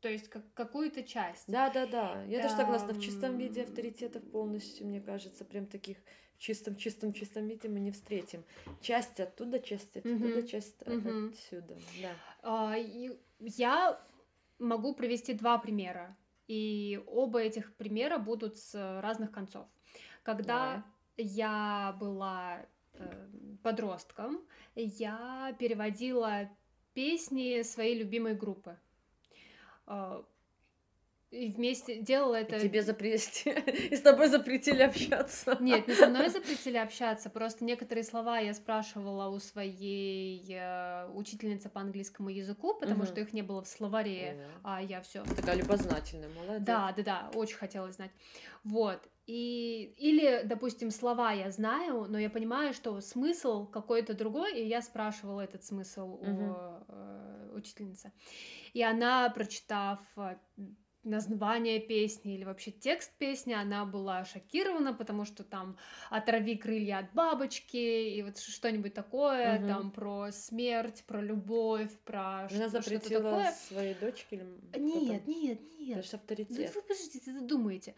[0.00, 1.44] То есть как, какую-то часть.
[1.48, 2.22] Да, да, да.
[2.24, 2.94] Я тоже согласна.
[2.94, 5.98] В чистом виде авторитетов полностью, мне кажется, прям таких
[6.38, 8.44] в чистом, чистом, чистом виде мы не встретим.
[8.80, 10.46] Часть оттуда, часть оттуда, Мгм.
[10.46, 11.28] часть Мгм.
[11.30, 11.76] отсюда.
[12.00, 12.14] Да.
[12.42, 12.76] А,
[13.40, 14.00] Я
[14.58, 16.16] могу привести два примера,
[16.48, 19.66] и оба этих примера будут с разных концов.
[20.24, 20.84] Когда
[21.16, 23.28] я была э,
[23.62, 24.40] подростком,
[24.74, 26.48] я переводила
[26.94, 28.76] песни своей любимой группы.
[31.30, 32.58] И вместе делала И это...
[32.58, 33.60] тебе запретили,
[33.90, 35.58] и с тобой запретили общаться.
[35.60, 41.68] Нет, не со мной запретили общаться, просто некоторые слова я спрашивала у своей э, учительницы
[41.68, 43.06] по английскому языку, потому Мгм.
[43.06, 46.62] что их не было в словаре, О, а я все Такая любознательная, молодец.
[46.62, 48.10] Да, да, да, очень хотелось знать.
[48.64, 49.06] Вот.
[49.26, 54.80] И, или, допустим, слова я знаю, но я понимаю, что смысл какой-то другой, и я
[54.80, 56.50] спрашивала этот смысл Мгм.
[56.50, 56.56] у
[56.88, 58.12] э, учительницы.
[58.72, 60.36] И она, прочитав э,
[61.08, 65.76] название песни или вообще текст песни, она была шокирована, потому что там
[66.10, 69.68] «Отрави крылья от бабочки» и вот что-нибудь такое, Мгм.
[69.68, 73.52] там про смерть, про любовь, про Она что- что-то запретила такое.
[73.52, 74.44] своей дочке или
[74.78, 75.34] Нет, там?
[75.34, 76.04] нет, Это нет.
[76.04, 76.74] же Ну, авторитет.
[76.74, 77.94] вы подождите, вы думаете.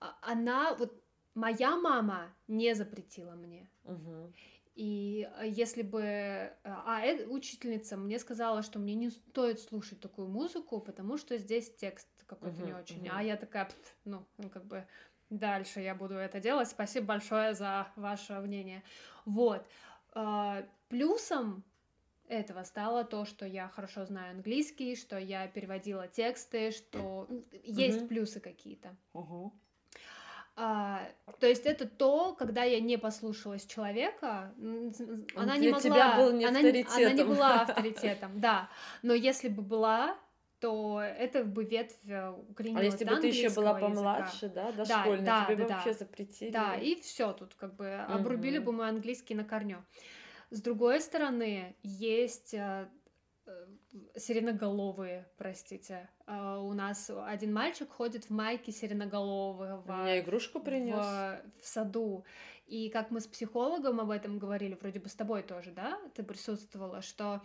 [0.00, 0.92] А- Она, вот
[1.34, 3.68] моя мама не запретила мне.
[3.84, 4.32] Мгм.
[4.74, 6.00] И э, если бы...
[6.02, 11.36] э, А э- учительница мне сказала, что мне не стоит слушать такую музыку, потому что
[11.36, 13.08] здесь текст какой-то не очень.
[13.10, 14.86] А я такая, «Пф, ну, ну, как бы
[15.30, 16.68] дальше я буду это делать.
[16.68, 18.82] Спасибо большое за ваше мнение.
[19.24, 19.66] Вот.
[20.14, 21.64] А, Плюсом
[22.28, 27.26] этого стало то, что я хорошо знаю английский, что я переводила тексты, что
[27.62, 28.96] есть плюсы какие-то.
[30.60, 31.08] А,
[31.38, 34.52] то есть это то, когда я не послушалась человека,
[35.36, 38.68] она для не могла, тебя был не она, она не была авторитетом, да.
[39.02, 40.16] Но если бы была,
[40.60, 44.14] то это бы ветвь э, А укоренилась если до бы ты еще была английского языка.
[44.14, 45.74] помладше, да, дошкольная, да, тебе да, бы да.
[45.74, 46.50] вообще запретили.
[46.50, 48.66] Да, и все тут как бы обрубили Мгм.
[48.66, 49.84] бы мой английский на корню.
[50.50, 52.88] С другой стороны, есть э,
[53.46, 53.66] э,
[54.16, 56.08] сиреноголовые, простите.
[56.26, 59.82] У нас один мальчик ходит в майке сиреноголового.
[59.86, 60.96] У меня игрушку принес.
[60.96, 62.24] в, в саду.
[62.68, 66.22] И как мы с психологом об этом говорили, вроде бы с тобой тоже, да, ты
[66.22, 67.40] присутствовала, что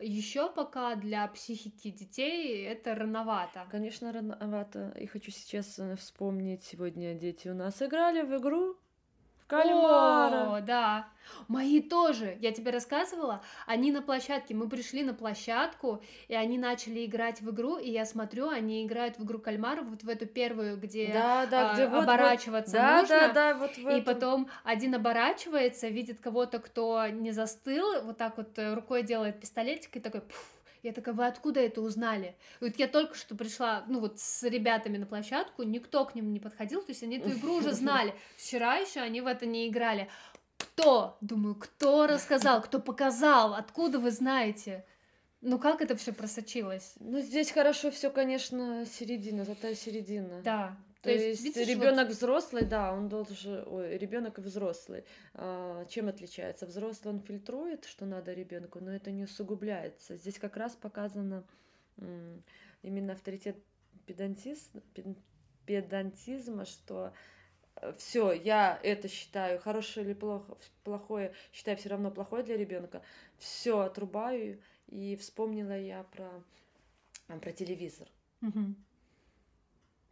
[0.00, 3.66] еще пока для психики детей это рановато.
[3.70, 4.94] Конечно, рановато.
[4.96, 8.76] И хочу сейчас э, вспомнить, сегодня дети у нас играли в игру,
[9.48, 10.56] Кальмара.
[10.56, 11.08] О, да.
[11.46, 12.36] Мои тоже.
[12.40, 13.42] Я тебе рассказывала.
[13.66, 14.54] Они на площадке.
[14.54, 19.18] Мы пришли на площадку, и они начали играть в игру, и я смотрю, они играют
[19.18, 22.72] в игру кальмара, вот в эту первую, где, Да, да, а, где вот- вот- оборачиваться
[22.72, 23.16] Да, нужно.
[23.18, 24.04] да, да, вот в И этом.
[24.04, 29.96] потом один оборачивается, видит кого-то, кто не застыл, вот так вот э, рукой делает пистолетик
[29.96, 30.52] и такой «Пф».
[30.82, 32.36] Я такая, вы откуда это узнали?
[32.60, 36.32] И Вот я только что пришла, ну вот с ребятами на площадку, никто к ним
[36.32, 38.14] не подходил, то есть они эту игру уже знали.
[38.36, 40.08] Вчера еще они в это не играли.
[40.56, 41.16] Кто?
[41.20, 44.84] Думаю, кто рассказал, кто показал, откуда вы знаете?
[45.40, 46.94] Ну как это все просочилось?
[46.98, 50.42] Ну, здесь хорошо все, конечно, середина, золотая середина.
[50.42, 50.76] Да.
[51.02, 55.04] То, есть, видишь, вот- ребенок взрослый, да, он должен, ой, ребенок и взрослый.
[55.34, 56.66] А, чем отличается?
[56.66, 60.16] Взрослый он фильтрует, что надо ребенку, но это не усугубляется.
[60.16, 61.44] Здесь как раз показано
[62.82, 63.56] именно авторитет
[64.06, 65.16] педантиз, пед-
[65.66, 67.12] педантизма, что
[67.96, 73.02] все, я это считаю хорошее или плохо, плохое, считаю все равно плохое для ребенка.
[73.38, 76.28] Все отрубаю и вспомнила я про
[77.40, 78.08] про телевизор
[78.40, 78.74] Мгм.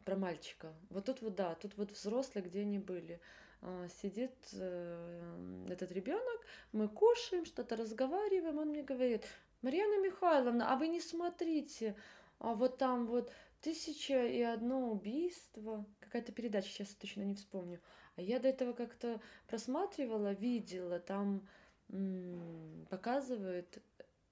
[0.06, 0.72] Про мальчика.
[0.88, 3.20] Вот тут вот да, тут вот взрослые, где они были.
[3.60, 6.40] А, Сидит э, этот ребенок,
[6.72, 9.24] мы кушаем, что-то разговариваем, он мне говорит,
[9.62, 11.96] Марьяна Михайловна, а вы не смотрите,
[12.38, 17.80] а вот там вот тысяча и одно убийство, какая-то передача, сейчас точно не вспомню.
[18.14, 21.48] А я до этого как-то просматривала, видела, там
[21.88, 23.78] м, показывают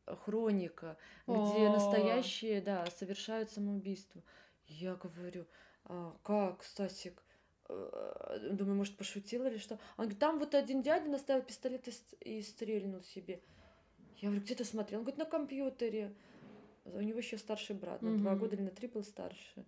[0.07, 0.97] э, хроника,
[1.27, 4.23] где настоящие, да, совершают самоубийство.
[4.67, 5.47] Я говорю,
[6.23, 7.23] как, Стасик?
[7.69, 9.75] Э, Думаю, может, пошутил или что?
[9.97, 13.41] Он говорит, там вот один дядя наставил пистолет и, ст- и стрельнул себе.
[14.19, 15.01] Я говорю, где ты смотрел?
[15.01, 16.15] Он говорит, на компьютере.
[16.85, 18.41] У него еще старший брат, на два Мгм.
[18.41, 19.65] года или на три был старше.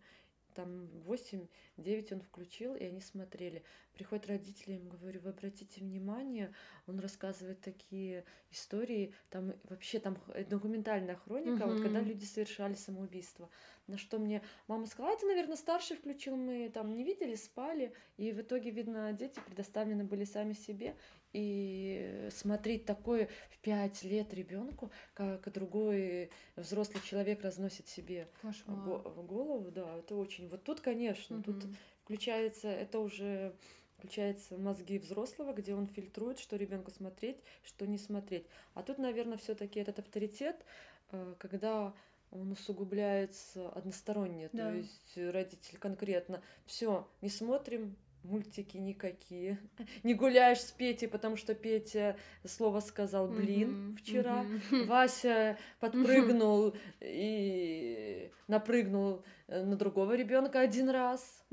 [0.57, 3.63] Там 8-9 он включил, и они смотрели.
[3.93, 6.55] Приходят родители, я им говорю, вы обратите внимание,
[6.87, 10.17] он рассказывает такие истории, там вообще там
[10.49, 13.51] документальная хроника, вот когда люди совершали самоубийство.
[13.87, 18.33] На что мне мама сказала, это, наверное, старший включил, мы там не видели, спали, и
[18.33, 20.97] в итоге, видно, дети предоставлены были сами себе,
[21.37, 28.79] и смотреть такое в пять лет ребенку, как другой взрослый человек разносит себе Кошмар.
[28.79, 30.49] го- в голову, да, это очень.
[30.49, 31.77] Вот тут, конечно, тут Мгм.
[32.05, 33.55] включается, это уже
[33.99, 38.47] включается мозги взрослого, где он фильтрует, что ребенку смотреть, что не смотреть.
[38.75, 40.65] А тут, наверное, все-таки этот авторитет,
[41.13, 41.95] э, когда
[42.31, 44.71] он усугубляется односторонне, Да.
[44.71, 49.59] то есть родитель конкретно, все, не смотрим мультики никакие,
[50.03, 54.45] не гуляешь с Петей, потому что Петя слово сказал блин вчера.
[54.87, 61.45] Вася подпрыгнул и напрыгнул на другого ребенка один раз.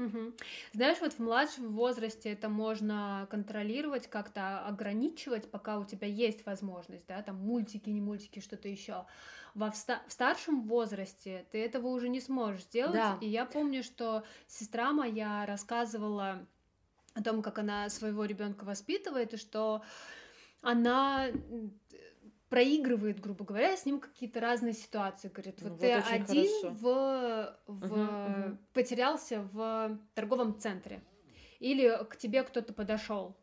[0.73, 7.07] Знаешь, вот в младшем возрасте это можно контролировать, как-то ограничивать, пока у тебя есть возможность,
[7.07, 9.05] да, там мультики, не мультики, что-то еще.
[9.53, 12.93] Во вста- в старшем возрасте ты этого уже не сможешь сделать.
[12.93, 13.17] Да.
[13.21, 16.47] И я помню, что сестра моя рассказывала
[17.13, 19.83] о том, как она своего ребенка воспитывает, и что
[20.61, 21.27] она
[22.49, 25.27] проигрывает, грубо говоря, с ним какие-то разные ситуации.
[25.29, 26.69] Говорит, Ну вот вот ты один хорошо.
[26.69, 28.57] в, в- Мгм, мгм.
[28.73, 31.03] потерялся в торговом центре,
[31.59, 33.35] или к тебе кто-то подошел.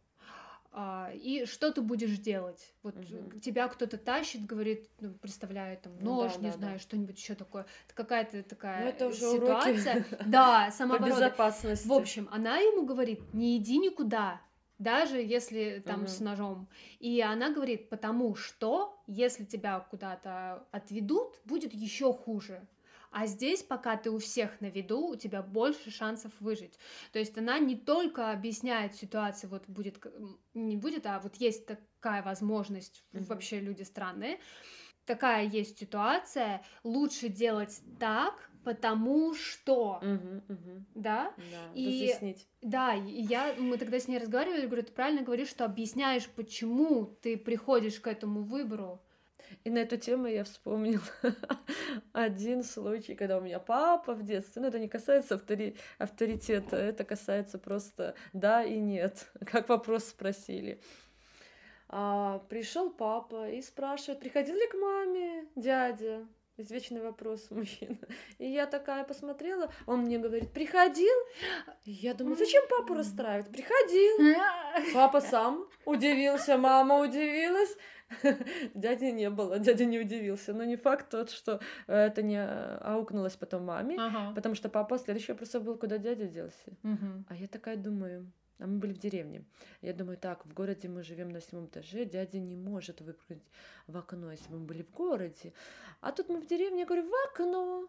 [0.73, 2.75] А, и что ты будешь делать?
[2.83, 3.41] Вот Мгм.
[3.41, 6.83] тебя кто-то тащит, говорит, ну, представляю, там, Ну нож, да, не да, знаю, да.
[6.83, 7.67] что-нибудь еще такое.
[7.87, 9.97] Это какая-то такая Ну, это уже ситуация.
[9.97, 11.15] уроки Да, самооборона.
[11.17, 11.87] безопасности.
[11.89, 14.41] В общем, она ему говорит, не иди никуда,
[14.79, 16.09] даже если там Мгм.
[16.09, 16.69] с ножом.
[17.01, 22.67] И она говорит, потому что если тебя куда-то отведут, будет еще хуже.
[23.11, 26.79] А здесь, пока ты у всех на виду, у тебя больше шансов выжить.
[27.13, 29.99] То есть она не только объясняет ситуацию, вот будет,
[30.55, 33.25] не будет, а вот есть такая возможность, Мгм.
[33.25, 34.39] вообще люди странные,
[35.07, 40.87] такая есть ситуация, лучше делать так, потому что, Мгм, мгм.
[40.95, 42.47] да, Да, И- разъяснить.
[42.63, 47.07] да, и я, мы тогда с ней разговаривали, говорю, ты правильно говоришь, что объясняешь, почему
[47.07, 49.01] ты приходишь к этому выбору.
[49.65, 51.03] И на эту тему я вспомнила
[52.13, 57.05] один случай, когда у меня папа в детстве, ну это не касается автори- авторитета, это
[57.05, 60.81] касается просто да и нет, как вопрос спросили.
[61.89, 66.27] А, пришел папа и спрашивает, приходил ли к маме дядя?
[66.57, 67.99] Извечный вопрос у мужчин.
[68.39, 71.15] И я такая посмотрела, он мне говорит, приходил?
[71.85, 73.51] Я думаю, зачем папу расстраивать?
[73.51, 74.37] Приходил.
[74.93, 77.75] Папа сам удивился, мама удивилась.
[78.75, 80.53] Дяди не было, дядя не удивился.
[80.53, 84.35] Но не факт тот, что э, это не э, аукнулось потом маме, Ага.
[84.35, 86.73] потому что папа следующий вопрос был, куда дядя делся.
[86.83, 87.25] Мгм.
[87.29, 89.45] А я такая думаю, а мы были в деревне.
[89.83, 93.43] Я думаю, так, в городе мы живем на седьмом этаже, дядя не может выпрыгнуть
[93.87, 95.53] в окно, если бы мы были в городе.
[96.01, 97.89] А тут мы в деревне, я говорю, в окно.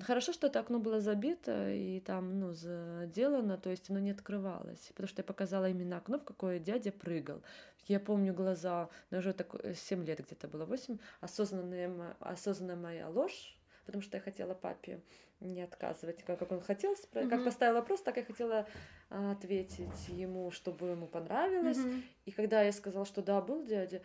[0.00, 4.88] Хорошо, что это окно было забито и там, ну, заделано, то есть оно не открывалось,
[4.88, 7.42] потому что я показала именно окно, в какое дядя прыгал.
[7.88, 13.58] Я помню глаза, ну, уже так 7 лет где-то было, 8, осознанная, осознанная моя ложь,
[13.84, 15.00] потому что я хотела папе
[15.40, 17.28] не отказывать, как, как он хотел, mm-hmm.
[17.28, 18.66] как поставил вопрос, так я хотела
[19.10, 21.78] а, ответить ему, чтобы ему понравилось.
[21.78, 22.02] Mm-hmm.
[22.26, 24.02] И когда я сказала, что да, был дядя,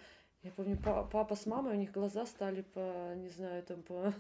[0.48, 4.14] я помню, папа с мамой, у них глаза стали по, не знаю, там по...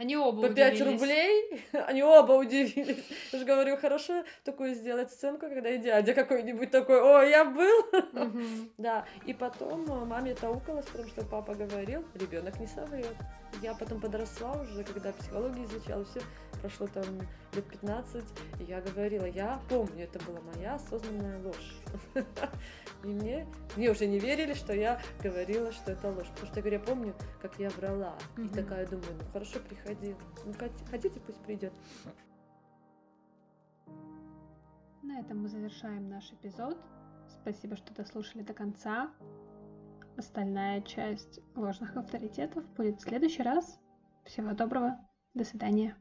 [0.00, 3.04] Они оба По 5 рублей, они оба удивились.
[3.32, 7.84] Я же говорю, хорошо такую сделать сценку, когда и дядя какой-нибудь такой, о, я был.
[8.78, 13.14] Да, и потом маме таукалось, потому что папа говорил, ребенок не соврет.
[13.60, 16.20] Я потом подросла уже, когда психологию изучала, все
[16.62, 17.04] прошло там
[17.52, 18.24] лет 15,
[18.60, 21.74] и я говорила, я помню, это была моя осознанная ложь.
[23.02, 23.46] И мне,
[23.76, 26.28] мне уже не верили, что я говорила, что это ложь.
[26.28, 28.14] Потому что я говорю, я помню, как я врала.
[28.36, 29.89] И такая думаю, ну хорошо, приходи.
[30.44, 30.52] Ну
[30.90, 31.72] хотите, пусть придет.
[35.02, 36.78] На этом мы завершаем наш эпизод.
[37.28, 39.10] Спасибо, что дослушали до конца.
[40.16, 43.80] Остальная часть ложных авторитетов будет в следующий раз.
[44.24, 44.98] Всего доброго.
[45.34, 45.96] До свидания.